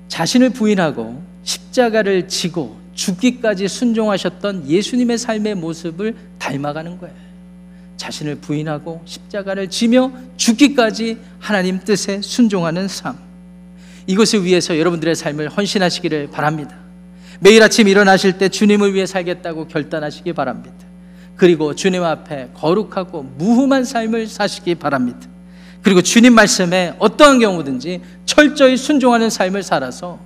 자신을 0.09 0.51
부인하고 0.51 1.23
십자가를 1.43 2.29
지고 2.29 2.77
죽기까지 2.95 3.69
순종하셨던 3.69 4.69
예수님의 4.69 5.19
삶의 5.19 5.55
모습을 5.57 6.17
닮아가는 6.39 6.99
거예요. 6.99 7.15
자신을 7.97 8.37
부인하고 8.37 9.03
십자가를 9.05 9.71
지며 9.71 10.11
죽기까지 10.37 11.19
하나님 11.39 11.81
뜻에 11.81 12.21
순종하는 12.21 12.89
삶. 12.89 13.17
이것을 14.07 14.45
위해서 14.45 14.79
여러분들의 14.79 15.15
삶을 15.15 15.49
헌신하시기를 15.49 16.31
바랍니다. 16.31 16.86
매일 17.41 17.63
아침 17.63 17.89
일어나실 17.89 18.39
때 18.39 18.49
주님을 18.49 18.95
위해 18.95 19.07
살겠다고 19.07 19.69
결단하시기 19.69 20.33
바랍니다. 20.33 20.77
그리고 21.37 21.75
주님 21.75 22.03
앞에 22.03 22.51
거룩하고 22.55 23.23
무흠한 23.37 23.85
삶을 23.85 24.27
사시기 24.27 24.75
바랍니다. 24.75 25.21
그리고 25.83 26.03
주님 26.03 26.35
말씀에 26.35 26.95
어떠한 26.99 27.39
경우든지 27.39 28.01
철저히 28.25 28.77
순종하는 28.77 29.31
삶을 29.31 29.63
살아서 29.63 30.19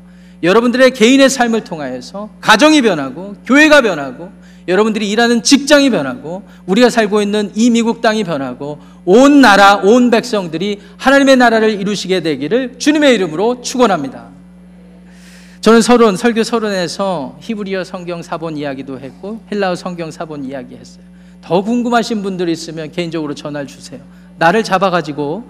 여러분들의 0.43 0.93
개인의 0.93 1.29
삶을 1.29 1.65
통하여서 1.65 2.31
가정이 2.41 2.81
변하고 2.81 3.35
교회가 3.45 3.83
변하고 3.83 4.31
여러분들이 4.69 5.11
일하는 5.11 5.43
직장이 5.43 5.91
변하고 5.91 6.45
우리가 6.67 6.91
살고 6.91 7.21
있는 7.23 7.51
이 7.55 7.71
미국 7.71 8.01
땅이 8.01 8.25
변하고 8.25 8.79
온 9.05 9.41
나라 9.41 9.77
온 9.77 10.11
백성들이 10.11 10.81
하나님의 10.97 11.37
나라를 11.37 11.81
이루시게 11.81 12.21
되기를 12.21 12.79
주님의 12.79 13.15
이름으로 13.17 13.63
축원합니다. 13.63 14.29
저는 15.61 15.83
서론 15.83 16.17
설교 16.17 16.43
서론에서 16.43 17.37
히브리어 17.41 17.85
성경 17.85 18.23
사본 18.23 18.57
이야기도 18.57 18.99
했고 18.99 19.41
헬라어 19.53 19.75
성경 19.75 20.11
사본 20.11 20.47
이야기 20.47 20.75
했어요. 20.75 21.05
더 21.43 21.61
궁금하신 21.61 22.23
분들 22.23 22.49
있으면 22.49 22.91
개인적으로 22.91 23.35
전화를 23.35 23.67
주세요. 23.67 24.01
나를 24.39 24.65
잡아 24.65 24.89
가지고 24.89 25.45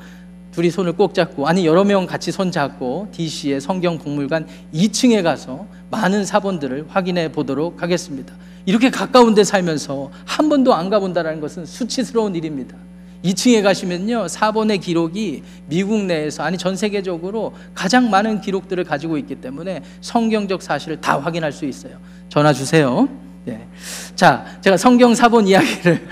둘이 0.51 0.69
손을 0.69 0.95
꼭 0.95 1.15
잡고 1.15 1.47
아니 1.47 1.65
여러 1.65 1.85
명 1.85 2.07
같이 2.07 2.33
손 2.33 2.51
잡고 2.51 3.11
DC의 3.13 3.61
성경 3.61 3.99
박물관 3.99 4.49
2층에 4.75 5.23
가서 5.23 5.67
많은 5.93 6.25
사본들을 6.25 6.87
확인해 6.89 7.31
보도록 7.31 7.81
하겠습니다. 7.81 8.35
이렇게 8.67 8.91
가까운 8.91 9.37
데 9.37 9.45
살면서 9.45 10.11
한 10.25 10.49
번도 10.49 10.75
안 10.75 10.91
가본다는 10.91 11.41
것은 11.41 11.67
수치스러운 11.67 12.35
일입니다. 12.35 12.77
2층에 13.25 13.63
가시면요, 13.63 14.29
사본의 14.29 14.79
기록이 14.79 15.43
미국 15.67 16.05
내에서, 16.05 16.43
아니 16.43 16.57
전 16.57 16.77
세계적으로 16.77 17.55
가장 17.75 18.11
많은 18.11 18.41
기록들을 18.41 18.85
가지고 18.85 19.19
있기 19.19 19.37
때문에 19.37 19.83
성경적 20.01 20.63
사실을 20.63 21.01
다 21.01 21.19
확인할 21.19 21.53
수 21.53 21.67
있어요. 21.67 21.99
전화 22.29 22.53
주세요. 22.53 23.09
네. 23.45 23.67
자, 24.15 24.45
제가 24.61 24.77
성경 24.77 25.15
사본 25.15 25.49
이야기를, 25.49 26.09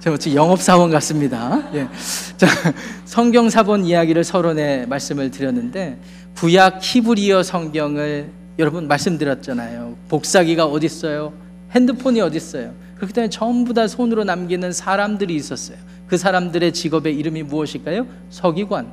제가 0.00 0.16
지금 0.18 0.36
영업 0.36 0.60
사원 0.60 0.90
같습니다. 0.90 1.62
예. 1.74 1.88
자, 2.36 2.46
성경 3.04 3.50
사본 3.50 3.84
이야기를 3.84 4.24
서론에 4.24 4.86
말씀을 4.86 5.30
드렸는데, 5.30 5.98
구약 6.36 6.80
히브리어 6.82 7.42
성경을 7.42 8.30
여러분 8.58 8.88
말씀드렸잖아요. 8.88 9.96
복사기가 10.08 10.66
어디 10.66 10.86
있어요? 10.86 11.32
핸드폰이 11.72 12.20
어디 12.20 12.36
있어요? 12.36 12.72
그렇기 12.96 13.12
때문에 13.12 13.30
전부 13.30 13.74
다 13.74 13.88
손으로 13.88 14.24
남기는 14.24 14.72
사람들이 14.72 15.34
있었어요. 15.34 15.76
그 16.06 16.16
사람들의 16.16 16.72
직업의 16.72 17.16
이름이 17.16 17.42
무엇일까요? 17.44 18.06
서기관. 18.30 18.86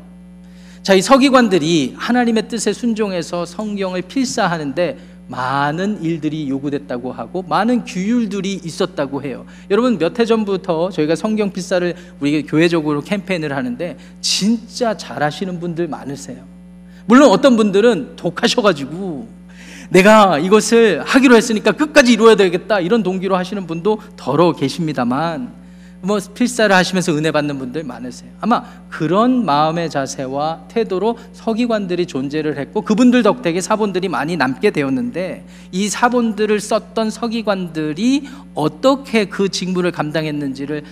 자, 0.84 0.94
이 0.94 1.02
서기관들이 1.02 1.94
하나님의 1.98 2.48
뜻에 2.48 2.74
순종해서 2.74 3.46
성경을 3.46 4.02
필사하는데 4.04 4.98
많은 5.28 6.04
일들이 6.04 6.50
요구됐다고 6.50 7.14
하고 7.14 7.44
많은 7.44 7.86
규율들이 7.86 8.62
있었다고 8.66 9.24
해요. 9.24 9.46
여러분 9.70 9.98
몇 9.98 10.20
해 10.20 10.26
전부터 10.26 10.90
저희가 10.90 11.16
성경 11.16 11.52
필사를 11.52 11.96
우리 12.20 12.44
교회적으로 12.44 13.02
캠페인을 13.02 13.56
하는데 13.56 13.98
진짜 14.20 14.98
잘하시는 14.98 15.60
분들 15.60 15.88
많으세요. 15.88 16.44
물론 17.06 17.30
어떤 17.32 17.56
분들은 17.56 18.18
독하셔가지고 18.18 19.28
내가 19.90 20.38
이것을 20.40 21.02
하기로 21.06 21.36
했으니까 21.36 21.72
끝까지 21.74 22.12
이루어야 22.14 22.36
되겠다 22.36 22.80
이런 22.82 23.04
동기로 23.04 23.38
하시는 23.38 23.66
분도 23.68 24.00
더러 24.18 24.52
계십니다만 24.54 25.61
뭐 26.02 26.20
필사를 26.34 26.76
하시면서 26.76 27.16
은혜 27.16 27.32
받는 27.32 27.60
분들 27.60 27.84
많으세요. 27.84 28.32
아마 28.40 28.64
그런 28.90 29.46
마음의 29.46 29.90
자세와 29.90 30.66
태도로 30.68 31.18
서기관들이 31.34 32.08
존재를 32.08 32.58
했고 32.58 32.82
그분들 32.82 33.24
덕택에 33.24 33.62
사본들이 33.62 34.08
많이 34.08 34.36
남게 34.36 34.72
되었는데 34.72 35.46
이 35.72 35.90
사본들을 35.90 36.60
썼던 36.60 37.12
서기관들이 37.12 38.28
어떻게 38.56 39.26
그 39.26 39.50
직무를 39.50 39.92
감당했는지를 39.92 40.84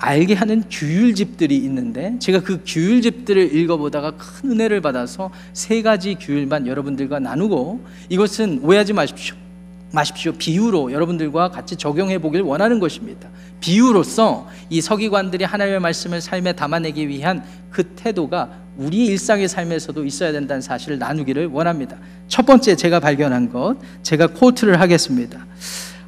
알게 0.00 0.34
하는 0.34 0.62
규율집들이 0.70 1.56
있는데 1.56 2.16
제가 2.20 2.40
그 2.40 2.62
규율집들을 2.64 3.54
읽어보다가 3.54 4.12
큰 4.12 4.52
은혜를 4.52 4.80
받아서 4.80 5.30
세 5.52 5.82
가지 5.82 6.14
규율만 6.14 6.66
여러분들과 6.66 7.18
나누고 7.18 7.84
이것은 8.08 8.60
오해하지 8.62 8.92
마십시오. 8.92 9.47
마십시오. 9.90 10.32
비유로 10.32 10.92
여러분들과 10.92 11.50
같이 11.50 11.76
적용해 11.76 12.18
보길 12.18 12.42
원하는 12.42 12.78
것입니다. 12.78 13.28
비유로서 13.60 14.46
이 14.68 14.80
서기관들이 14.80 15.44
하나님의 15.44 15.80
말씀을 15.80 16.20
삶에 16.20 16.52
담아내기 16.52 17.08
위한 17.08 17.42
그 17.70 17.84
태도가 17.84 18.50
우리 18.76 19.06
일상의 19.06 19.48
삶에서도 19.48 20.04
있어야 20.04 20.32
된다는 20.32 20.60
사실을 20.60 20.98
나누기를 20.98 21.46
원합니다. 21.46 21.96
첫 22.28 22.44
번째 22.46 22.76
제가 22.76 23.00
발견한 23.00 23.50
것, 23.50 23.76
제가 24.02 24.28
코트를 24.28 24.80
하겠습니다. 24.80 25.46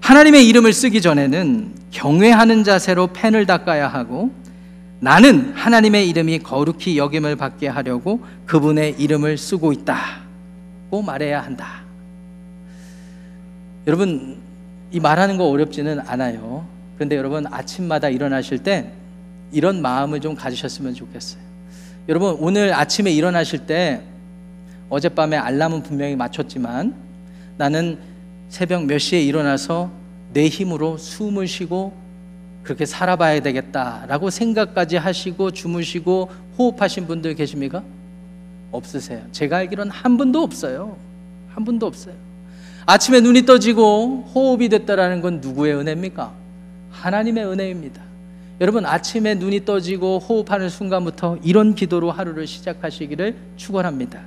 하나님의 0.00 0.46
이름을 0.48 0.72
쓰기 0.72 1.00
전에는 1.00 1.74
경외하는 1.90 2.64
자세로 2.64 3.08
펜을 3.08 3.46
닦아야 3.46 3.88
하고 3.88 4.30
나는 5.00 5.52
하나님의 5.54 6.08
이름이 6.10 6.40
거룩히 6.40 6.98
여김을 6.98 7.36
받게 7.36 7.68
하려고 7.68 8.20
그분의 8.46 8.96
이름을 8.98 9.38
쓰고 9.38 9.72
있다고 9.72 11.02
말해야 11.04 11.40
한다. 11.42 11.89
여러분 13.86 14.38
이 14.92 15.00
말하는 15.00 15.36
거 15.36 15.48
어렵지는 15.48 16.00
않아요. 16.00 16.66
그런데 16.96 17.16
여러분 17.16 17.46
아침마다 17.46 18.08
일어나실 18.08 18.58
때 18.58 18.92
이런 19.52 19.80
마음을 19.80 20.20
좀 20.20 20.34
가지셨으면 20.34 20.94
좋겠어요. 20.94 21.42
여러분 22.08 22.36
오늘 22.40 22.74
아침에 22.74 23.10
일어나실 23.10 23.66
때 23.66 24.02
어젯밤에 24.88 25.36
알람은 25.36 25.82
분명히 25.82 26.16
맞췄지만 26.16 26.94
나는 27.56 27.98
새벽 28.48 28.84
몇 28.84 28.98
시에 28.98 29.22
일어나서 29.22 29.90
내 30.32 30.48
힘으로 30.48 30.98
숨을 30.98 31.46
쉬고 31.46 31.92
그렇게 32.62 32.84
살아봐야 32.84 33.40
되겠다라고 33.40 34.30
생각까지 34.30 34.96
하시고 34.96 35.52
주무시고 35.52 36.30
호흡하신 36.58 37.06
분들 37.06 37.34
계십니까? 37.34 37.82
없으세요. 38.72 39.22
제가 39.32 39.58
알기로는 39.58 39.90
한 39.90 40.16
분도 40.16 40.42
없어요. 40.42 40.96
한 41.48 41.64
분도 41.64 41.86
없어요. 41.86 42.14
아침에 42.90 43.20
눈이 43.20 43.46
떠지고 43.46 44.24
호흡이 44.34 44.68
됐다라는 44.68 45.20
건 45.20 45.40
누구의 45.40 45.76
은혜입니까? 45.76 46.32
하나님의 46.90 47.46
은혜입니다. 47.46 48.02
여러분 48.60 48.84
아침에 48.84 49.36
눈이 49.36 49.64
떠지고 49.64 50.18
호흡하는 50.18 50.68
순간부터 50.68 51.38
이런 51.44 51.76
기도로 51.76 52.10
하루를 52.10 52.48
시작하시기를 52.48 53.36
축원합니다. 53.56 54.20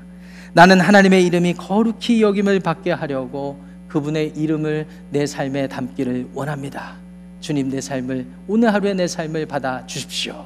나는 0.53 0.79
하나님의 0.79 1.25
이름이 1.25 1.55
거룩히 1.55 2.21
여김을 2.21 2.61
받게 2.61 2.93
하려고 2.93 3.61
그분의 3.89 4.31
이름을 4.37 4.87
내 5.09 5.25
삶에 5.25 5.67
담기를 5.67 6.29
원합니다. 6.33 6.95
주님 7.41 7.69
내 7.69 7.81
삶을 7.81 8.25
오늘 8.47 8.73
하루의 8.73 8.95
내 8.95 9.07
삶을 9.07 9.45
받아 9.45 9.85
주십시오. 9.87 10.45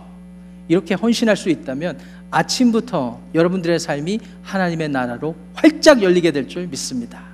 이렇게 0.68 0.95
헌신할 0.95 1.38
수 1.38 1.49
있다면 1.49 1.99
아침부터 2.32 3.20
여러분들의 3.36 3.78
삶이 3.78 4.20
하나님의 4.41 4.89
나라로 4.89 5.36
활짝 5.53 6.01
열리게 6.01 6.32
될 6.32 6.47
줄 6.47 6.65
믿습니다. 6.65 7.26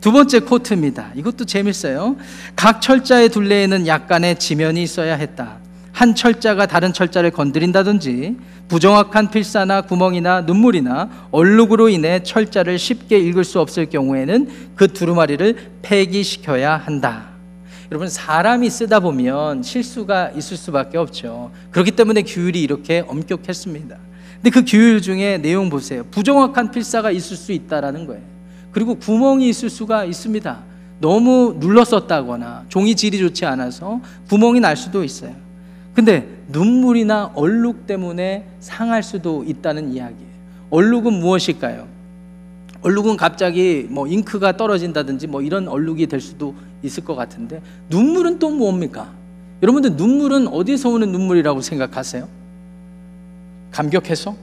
두 0.00 0.12
번째 0.12 0.40
코트입니다. 0.40 1.10
이것도 1.14 1.44
재밌어요. 1.44 2.16
각 2.56 2.80
철자의 2.80 3.28
둘레에는 3.28 3.86
약간의 3.86 4.38
지면이 4.38 4.82
있어야 4.82 5.14
했다. 5.14 5.58
한 5.92 6.14
철자가 6.14 6.66
다른 6.66 6.94
철자를 6.94 7.30
건드린다든지 7.30 8.36
부정확한 8.68 9.30
필사나 9.30 9.82
구멍이나 9.82 10.42
눈물이나 10.42 11.28
얼룩으로 11.30 11.90
인해 11.90 12.22
철자를 12.22 12.78
쉽게 12.78 13.18
읽을 13.18 13.44
수 13.44 13.60
없을 13.60 13.90
경우에는 13.90 14.48
그 14.76 14.88
두루마리를 14.88 15.56
폐기시켜야 15.82 16.76
한다. 16.76 17.30
여러분 17.90 18.08
사람이 18.08 18.70
쓰다 18.70 19.00
보면 19.00 19.62
실수가 19.62 20.30
있을 20.30 20.56
수밖에 20.56 20.96
없죠. 20.96 21.50
그렇기 21.72 21.90
때문에 21.90 22.22
규율이 22.22 22.62
이렇게 22.62 23.04
엄격했습니다. 23.06 23.98
근데 24.36 24.50
그 24.50 24.64
규율 24.64 25.02
중에 25.02 25.36
내용 25.38 25.68
보세요. 25.68 26.04
부정확한 26.10 26.70
필사가 26.70 27.10
있을 27.10 27.36
수 27.36 27.52
있다라는 27.52 28.06
거예요. 28.06 28.39
그리고 28.72 28.94
구멍이 28.94 29.48
있을 29.48 29.68
수가 29.70 30.04
있습니다. 30.04 30.70
너무 31.00 31.56
눌렀었다거나 31.58 32.66
종이 32.68 32.94
질이 32.94 33.18
좋지 33.18 33.46
않아서 33.46 34.00
구멍이 34.28 34.60
날 34.60 34.76
수도 34.76 35.02
있어요. 35.02 35.34
근데 35.94 36.28
눈물이나 36.48 37.32
얼룩 37.34 37.86
때문에 37.86 38.46
상할 38.60 39.02
수도 39.02 39.44
있다는 39.44 39.92
이야기예요. 39.92 40.30
얼룩은 40.70 41.12
무엇일까요? 41.14 41.88
얼룩은 42.82 43.16
갑자기 43.16 43.86
뭐 43.90 44.06
잉크가 44.06 44.56
떨어진다든지 44.56 45.26
뭐 45.26 45.42
이런 45.42 45.68
얼룩이 45.68 46.06
될 46.06 46.20
수도 46.20 46.54
있을 46.82 47.04
것 47.04 47.14
같은데 47.14 47.60
눈물은 47.88 48.38
또 48.38 48.50
뭡니까? 48.50 49.12
여러분들 49.62 49.96
눈물은 49.96 50.48
어디서 50.48 50.88
오는 50.88 51.12
눈물이라고 51.12 51.60
생각하세요? 51.60 52.28
감격해서? 53.72 54.34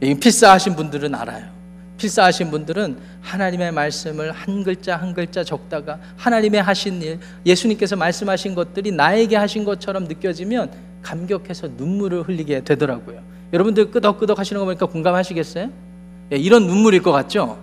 필사하신 0.00 0.74
분들은 0.76 1.14
알아요. 1.14 1.57
필사하신 1.98 2.50
분들은 2.50 2.96
하나님의 3.20 3.72
말씀을 3.72 4.32
한 4.32 4.64
글자 4.64 4.96
한 4.96 5.12
글자 5.12 5.44
적다가 5.44 5.98
하나님의 6.16 6.62
하신 6.62 7.02
일, 7.02 7.18
예수님께서 7.44 7.96
말씀하신 7.96 8.54
것들이 8.54 8.92
나에게 8.92 9.36
하신 9.36 9.64
것처럼 9.64 10.04
느껴지면 10.04 10.70
감격해서 11.02 11.68
눈물을 11.76 12.22
흘리게 12.22 12.64
되더라고요. 12.64 13.20
여러분들 13.52 13.90
끄덕끄덕 13.90 14.38
하시는 14.38 14.58
거 14.60 14.64
보니까 14.64 14.86
공감하시겠어요? 14.86 15.70
예, 16.32 16.36
이런 16.36 16.66
눈물일 16.66 17.02
것 17.02 17.12
같죠? 17.12 17.58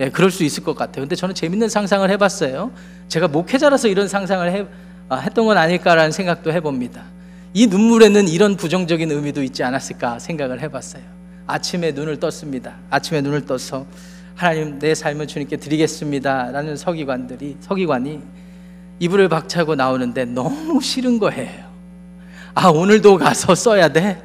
예, 0.00 0.08
그럴 0.10 0.30
수 0.30 0.44
있을 0.44 0.62
것 0.64 0.74
같아요. 0.74 1.02
근데 1.02 1.14
저는 1.14 1.34
재밌는 1.34 1.68
상상을 1.68 2.08
해봤어요. 2.10 2.70
제가 3.08 3.28
목회자라서 3.28 3.88
이런 3.88 4.08
상상을 4.08 4.50
해, 4.50 4.66
아, 5.08 5.16
했던 5.16 5.46
건 5.46 5.58
아닐까라는 5.58 6.12
생각도 6.12 6.52
해봅니다. 6.52 7.04
이 7.52 7.66
눈물에는 7.66 8.28
이런 8.28 8.56
부정적인 8.56 9.10
의미도 9.10 9.42
있지 9.42 9.62
않았을까 9.62 10.18
생각을 10.18 10.60
해봤어요. 10.60 11.19
아침에 11.52 11.92
눈을 11.92 12.18
떴습니다. 12.18 12.76
아침에 12.90 13.20
눈을 13.20 13.46
떠서 13.46 13.86
하나님 14.34 14.78
내 14.78 14.94
삶을 14.94 15.26
주님께 15.26 15.56
드리겠습니다라는 15.56 16.76
서기관들이 16.76 17.58
서기관이 17.60 18.20
이불을 19.00 19.28
박차고 19.28 19.74
나오는데 19.74 20.24
너무 20.26 20.80
싫은 20.80 21.18
거예요. 21.18 21.70
아 22.54 22.68
오늘도 22.68 23.18
가서 23.18 23.54
써야 23.54 23.88
돼. 23.88 24.22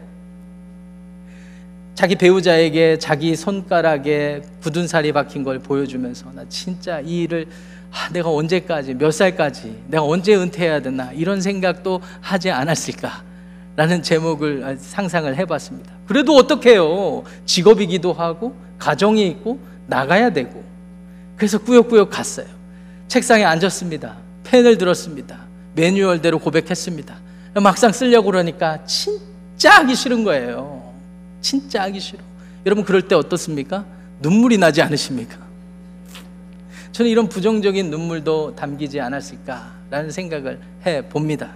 자기 1.96 2.16
배우자에게 2.16 2.98
자기 3.00 3.36
손가락에 3.36 4.42
굳은 4.62 4.88
살이 4.88 5.14
박힌 5.14 5.44
걸 5.44 5.60
보여주면서 5.60 6.32
나 6.34 6.44
진짜 6.50 7.00
이 7.00 7.24
일을 7.24 7.48
아, 7.92 8.10
내가 8.12 8.30
언제까지 8.30 8.96
몇 8.96 9.12
살까지 9.12 9.84
내가 9.88 10.04
언제 10.04 10.36
은퇴해야 10.36 10.82
되나 10.82 11.14
이런 11.14 11.40
생각도 11.40 12.02
하지 12.20 12.52
않았을까 12.52 13.24
라는 13.76 14.02
제목을 14.02 14.78
상상을 14.80 15.36
해봤습니다. 15.36 15.92
그래도 16.08 16.36
어떡해요. 16.36 17.24
직업이기도 17.46 18.14
하고, 18.14 18.56
가정이 18.80 19.28
있고, 19.28 19.60
나가야 19.88 20.32
되고. 20.32 20.64
그래서 21.36 21.58
꾸역꾸역 21.58 22.10
갔어요. 22.10 22.48
책상에 23.08 23.44
앉았습니다. 23.44 24.16
펜을 24.46 24.78
들었습니다. 24.78 25.40
매뉴얼대로 25.76 26.40
고백했습니다. 26.40 27.16
막상 27.62 27.92
쓰려고 27.92 28.28
그러니까 28.28 28.86
진짜 28.86 29.72
하기 29.80 29.96
싫은 29.96 30.24
거예요. 30.24 30.94
진짜 31.42 31.82
하기 31.84 32.00
싫어. 32.00 32.20
여러분, 32.66 32.86
그럴 32.86 33.02
때 33.02 33.16
어떻습니까? 33.16 33.86
눈물이 34.22 34.58
나지 34.58 34.82
않으십니까? 34.82 35.38
저는 36.94 37.12
이런 37.12 37.28
부정적인 37.28 37.90
눈물도 37.90 38.56
담기지 38.56 39.02
않았을까라는 39.02 40.12
생각을 40.12 40.62
해 40.86 41.02
봅니다. 41.02 41.52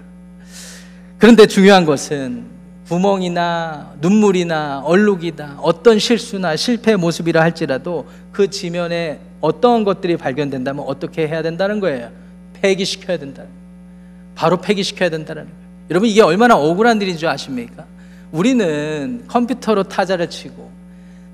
그런데 1.20 1.46
중요한 1.46 1.86
것은 1.86 2.46
구멍이나 2.88 3.94
눈물이나 4.00 4.82
얼룩이다 4.86 5.58
어떤 5.62 6.00
실수나 6.00 6.56
실패 6.56 6.96
모습이라 6.96 7.42
할지라도 7.42 8.08
그 8.32 8.50
지면에 8.50 9.20
어떠한 9.42 9.84
것들이 9.84 10.16
발견된다면 10.16 10.86
어떻게 10.88 11.28
해야 11.28 11.42
된다는 11.42 11.82
거예요. 11.82 12.10
폐기시켜야 12.54 13.18
된다. 13.18 13.44
바로 14.34 14.58
폐기시켜야 14.62 15.10
된다는 15.10 15.44
거예요. 15.44 15.58
여러분 15.90 16.08
이게 16.08 16.22
얼마나 16.22 16.56
억울한 16.56 17.02
일인 17.02 17.18
줄 17.18 17.28
아십니까? 17.28 17.86
우리는 18.32 19.26
컴퓨터로 19.28 19.84
타자를 19.84 20.30
치고 20.30 20.72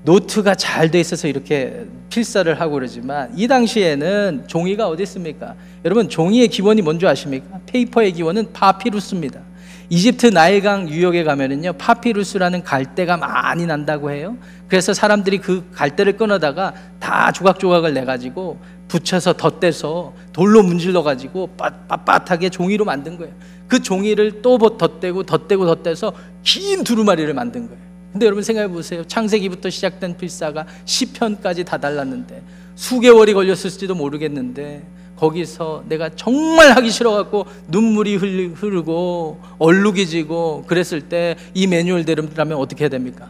노트가 0.02 0.56
잘 0.56 0.90
돼 0.90 0.98
있어서 0.98 1.28
이렇게 1.28 1.84
필사를 2.10 2.60
하고 2.60 2.74
그러지만 2.74 3.30
이 3.36 3.46
당시에는 3.46 4.44
종이가 4.48 4.88
어디 4.88 5.04
있습니까? 5.04 5.54
여러분 5.84 6.08
종이의 6.08 6.48
기원이 6.48 6.82
뭔지 6.82 7.06
아십니까? 7.06 7.60
페이퍼의 7.66 8.12
기원은 8.14 8.52
파피루스입니다. 8.52 9.45
이집트 9.88 10.26
나일강 10.26 10.88
유역에 10.88 11.22
가면은요 11.24 11.74
파피루스라는 11.74 12.64
갈대가 12.64 13.16
많이 13.16 13.66
난다고 13.66 14.10
해요. 14.10 14.36
그래서 14.68 14.92
사람들이 14.92 15.38
그 15.38 15.64
갈대를 15.72 16.16
끊어다가 16.16 16.74
다 16.98 17.30
조각조각을 17.32 17.94
내 17.94 18.04
가지고 18.04 18.58
붙여서 18.88 19.34
덧대서 19.34 20.14
돌로 20.32 20.62
문질러 20.62 21.02
가지고 21.02 21.50
빳빳하게 21.56 22.50
종이로 22.50 22.84
만든 22.84 23.16
거예요. 23.16 23.32
그 23.68 23.80
종이를 23.80 24.42
또 24.42 24.58
덧대고 24.58 25.24
덧대고 25.24 25.66
덧대서 25.66 26.12
긴 26.42 26.84
두루마리를 26.84 27.32
만든 27.34 27.66
거예요. 27.68 27.80
근데 28.12 28.26
여러분 28.26 28.42
생각해 28.42 28.68
보세요. 28.68 29.04
창세기부터 29.06 29.70
시작된 29.70 30.16
필사가 30.16 30.66
시편까지 30.84 31.64
다 31.64 31.76
달랐는데 31.76 32.42
수개월이 32.74 33.34
걸렸을지도 33.34 33.94
모르겠는데 33.94 34.82
거기서 35.16 35.84
내가 35.88 36.10
정말 36.14 36.72
하기 36.76 36.90
싫어갖고 36.90 37.46
눈물이 37.68 38.16
흐르고 38.16 39.40
얼룩이 39.58 40.06
지고 40.06 40.64
그랬을 40.66 41.02
때 41.02 41.36
이 41.54 41.66
매뉴얼대로라면 41.66 42.58
어떻게 42.58 42.84
해야 42.84 42.88
됩니까? 42.88 43.28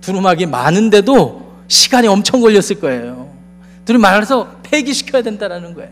두루마기 0.00 0.46
많은데도 0.46 1.52
시간이 1.66 2.06
엄청 2.08 2.40
걸렸을 2.40 2.78
거예요. 2.80 3.32
둘이 3.84 3.98
말해서 3.98 4.56
폐기시켜야 4.62 5.22
된다는 5.22 5.74
거예요. 5.74 5.90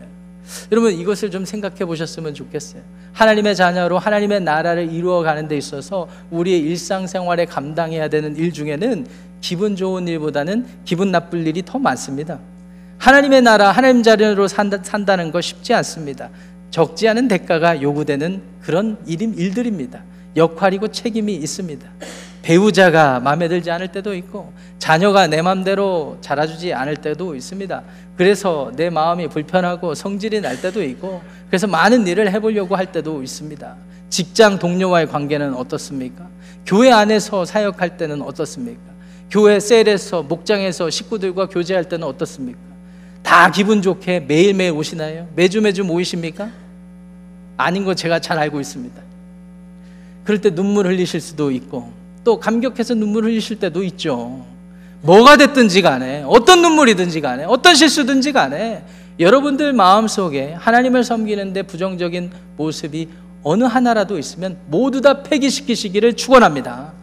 여러분 0.71 0.93
이것을 0.93 1.31
좀 1.31 1.45
생각해 1.45 1.85
보셨으면 1.85 2.33
좋겠어요. 2.33 2.81
하나님의 3.13 3.55
자녀로 3.55 3.97
하나님의 3.99 4.41
나라를 4.41 4.91
이루어 4.91 5.21
가는 5.23 5.47
데 5.47 5.57
있어서 5.57 6.07
우리의 6.31 6.59
일상생활에 6.59 7.45
감당해야 7.45 8.07
되는 8.07 8.35
일 8.35 8.51
중에는 8.51 9.07
기분 9.41 9.75
좋은 9.75 10.07
일보다는 10.07 10.65
기분 10.85 11.11
나쁠 11.11 11.45
일이 11.47 11.63
더 11.65 11.79
많습니다. 11.79 12.39
하나님의 13.03 13.41
나라, 13.41 13.73
하나님 13.73 14.01
자녀로 14.01 14.47
산다, 14.47 14.77
산다는 14.81 15.33
거 15.33 15.41
쉽지 15.41 15.73
않습니다. 15.73 16.29
적지 16.71 17.09
않은 17.09 17.27
대가가 17.27 17.81
요구되는 17.81 18.41
그런 18.61 18.97
일임, 19.05 19.33
일들입니다. 19.37 20.01
역할이고 20.37 20.87
책임이 20.87 21.35
있습니다. 21.35 21.85
배우자가 22.43 23.19
마음에 23.19 23.49
들지 23.49 23.69
않을 23.71 23.89
때도 23.89 24.15
있고 24.15 24.53
자녀가 24.79 25.27
내 25.27 25.41
마음대로 25.41 26.17
자라주지 26.21 26.73
않을 26.73 26.95
때도 26.95 27.35
있습니다. 27.35 27.83
그래서 28.15 28.71
내 28.77 28.89
마음이 28.89 29.27
불편하고 29.27 29.95
성질이 29.95 30.39
날 30.39 30.61
때도 30.61 30.81
있고 30.81 31.21
그래서 31.47 31.67
많은 31.67 32.07
일을 32.07 32.31
해보려고 32.31 32.77
할 32.77 32.93
때도 32.93 33.21
있습니다. 33.21 33.75
직장 34.07 34.59
동료와의 34.59 35.09
관계는 35.09 35.55
어떻습니까? 35.55 36.29
교회 36.65 36.89
안에서 36.89 37.43
사역할 37.43 37.97
때는 37.97 38.21
어떻습니까? 38.21 38.81
교회 39.29 39.59
셀에서 39.59 40.23
목장에서 40.23 40.89
식구들과 40.89 41.49
교제할 41.49 41.89
때는 41.89 42.07
어떻습니까? 42.07 42.72
다 43.23 43.49
기분 43.49 43.81
좋게 43.81 44.21
매일매일 44.21 44.71
오시나요? 44.73 45.27
매주 45.35 45.61
매주 45.61 45.83
모이십니까? 45.83 46.51
아닌 47.57 47.85
거 47.85 47.95
제가 47.95 48.19
잘 48.19 48.37
알고 48.37 48.59
있습니다. 48.59 49.01
그럴 50.23 50.39
때 50.41 50.53
눈물 50.53 50.87
흘리실 50.87 51.19
수도 51.19 51.49
있고 51.51 51.91
또 52.23 52.39
감격해서 52.39 52.93
눈물 52.93 53.25
흘리실 53.25 53.59
때도 53.59 53.83
있죠. 53.83 54.45
뭐가 55.01 55.37
됐든지 55.37 55.81
간에 55.81 56.23
어떤 56.27 56.61
눈물이든지 56.61 57.21
간에 57.21 57.43
어떤 57.45 57.75
실수든지 57.75 58.31
간에 58.31 58.83
여러분들 59.19 59.73
마음속에 59.73 60.53
하나님을 60.53 61.03
섬기는데 61.03 61.63
부정적인 61.63 62.31
모습이 62.57 63.09
어느 63.43 63.65
하나라도 63.65 64.17
있으면 64.17 64.57
모두 64.67 65.01
다 65.01 65.21
폐기시키시기를 65.23 66.13
축원합니다. 66.13 66.93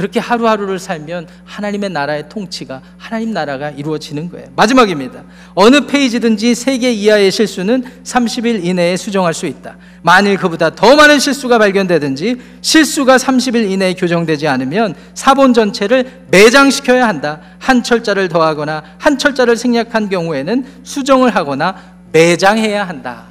그렇게 0.00 0.18
하루하루를 0.18 0.78
살면 0.78 1.28
하나님의 1.44 1.90
나라의 1.90 2.30
통치가 2.30 2.80
하나님 2.96 3.34
나라가 3.34 3.68
이루어지는 3.68 4.30
거예요. 4.30 4.46
마지막입니다. 4.56 5.24
어느 5.54 5.84
페이지든지 5.86 6.52
3개 6.52 6.84
이하의 6.84 7.30
실수는 7.30 7.84
30일 8.02 8.64
이내에 8.64 8.96
수정할 8.96 9.34
수 9.34 9.44
있다. 9.44 9.76
만일 10.00 10.38
그보다 10.38 10.74
더 10.74 10.96
많은 10.96 11.18
실수가 11.18 11.58
발견되든지 11.58 12.36
실수가 12.62 13.18
30일 13.18 13.70
이내에 13.70 13.92
교정되지 13.92 14.48
않으면 14.48 14.94
사본 15.12 15.52
전체를 15.52 16.22
매장시켜야 16.30 17.06
한다. 17.06 17.42
한 17.58 17.82
철자를 17.82 18.28
더하거나 18.28 18.82
한 18.96 19.18
철자를 19.18 19.58
생략한 19.58 20.08
경우에는 20.08 20.64
수정을 20.82 21.36
하거나 21.36 21.76
매장해야 22.12 22.88
한다. 22.88 23.26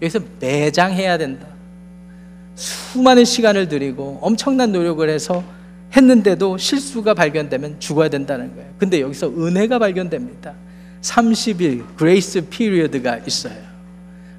여기서 0.00 0.20
매장해야 0.38 1.18
된다. 1.18 1.48
수많은 2.54 3.24
시간을 3.24 3.68
들이고 3.68 4.20
엄청난 4.22 4.70
노력을 4.70 5.08
해서 5.08 5.42
했는데도 5.96 6.58
실수가 6.58 7.14
발견되면 7.14 7.78
죽어야 7.78 8.08
된다는 8.08 8.54
거예요. 8.54 8.70
근데 8.78 9.00
여기서 9.00 9.28
은혜가 9.28 9.78
발견됩니다. 9.78 10.54
30일 11.02 11.96
grace 11.96 12.48
period가 12.48 13.18
있어요. 13.26 13.54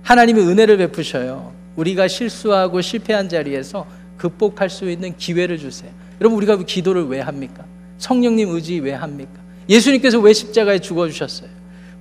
하나님이 0.02 0.42
은혜를 0.42 0.78
베푸셔요. 0.78 1.54
우리가 1.76 2.08
실수하고 2.08 2.82
실패한 2.82 3.30
자리에서 3.30 3.88
극복할 4.18 4.70
수 4.70 4.90
있는 4.90 5.16
기회를 5.16 5.58
주세요. 5.58 5.92
여러분 6.22 6.38
우리가 6.38 6.58
기도를 6.58 7.06
왜 7.06 7.20
합니까? 7.20 7.66
성령님 7.98 8.50
의지 8.50 8.80
왜 8.80 8.94
합니까? 8.94 9.40
예수님께서 9.70 10.20
왜 10.20 10.34
십자가에 10.34 10.80
죽어 10.80 11.08
주셨어요? 11.08 11.50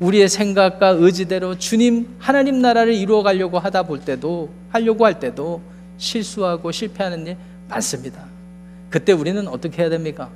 우리의 0.01 0.29
생각과 0.29 0.89
의지대로 0.89 1.57
주님 1.57 2.17
하나님 2.19 2.61
나라를 2.61 2.95
이루어 2.95 3.23
가려고 3.23 3.59
하다 3.59 3.85
볼 3.85 4.01
때도 4.01 4.51
하려고 4.71 5.05
할 5.05 5.21
때도 5.21 5.63
실수하고 5.99 6.73
실패하는 6.73 7.27
일 7.27 7.37
많습니다. 7.69 8.34
그때 8.95 9.11
우리는 9.11 9.49
어떻게 9.49 9.83
해야 9.83 9.91
됩니까? 9.91 10.31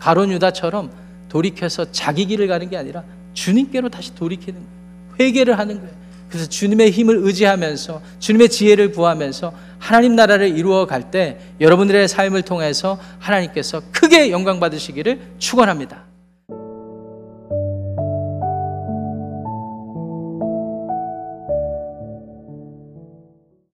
가론 0.00 0.32
유다처럼 0.32 0.90
돌이켜서 1.28 1.92
자기 1.92 2.26
길을 2.26 2.48
가는 2.48 2.68
게 2.68 2.76
아니라 2.76 3.04
주님께로 3.32 3.90
다시 3.90 4.12
돌이키는 4.16 4.58
거예요. 4.58 5.16
회개를 5.20 5.56
하는 5.56 5.78
거예요. 5.78 5.94
그래서 6.28 6.48
주님의 6.48 6.90
힘을 6.90 7.18
의지하면서 7.18 8.02
주님의 8.18 8.48
지혜를 8.48 8.90
구하면서 8.90 9.52
하나님 9.78 10.16
나라를 10.16 10.48
이루어 10.48 10.84
갈 10.84 11.12
때 11.12 11.38
여러분들의 11.60 12.08
삶을 12.08 12.42
통해서 12.42 12.98
하나님께서 13.20 13.80
크게 13.92 14.32
영광 14.32 14.58
받으시기를 14.58 15.20
축원합니다. 15.38 16.02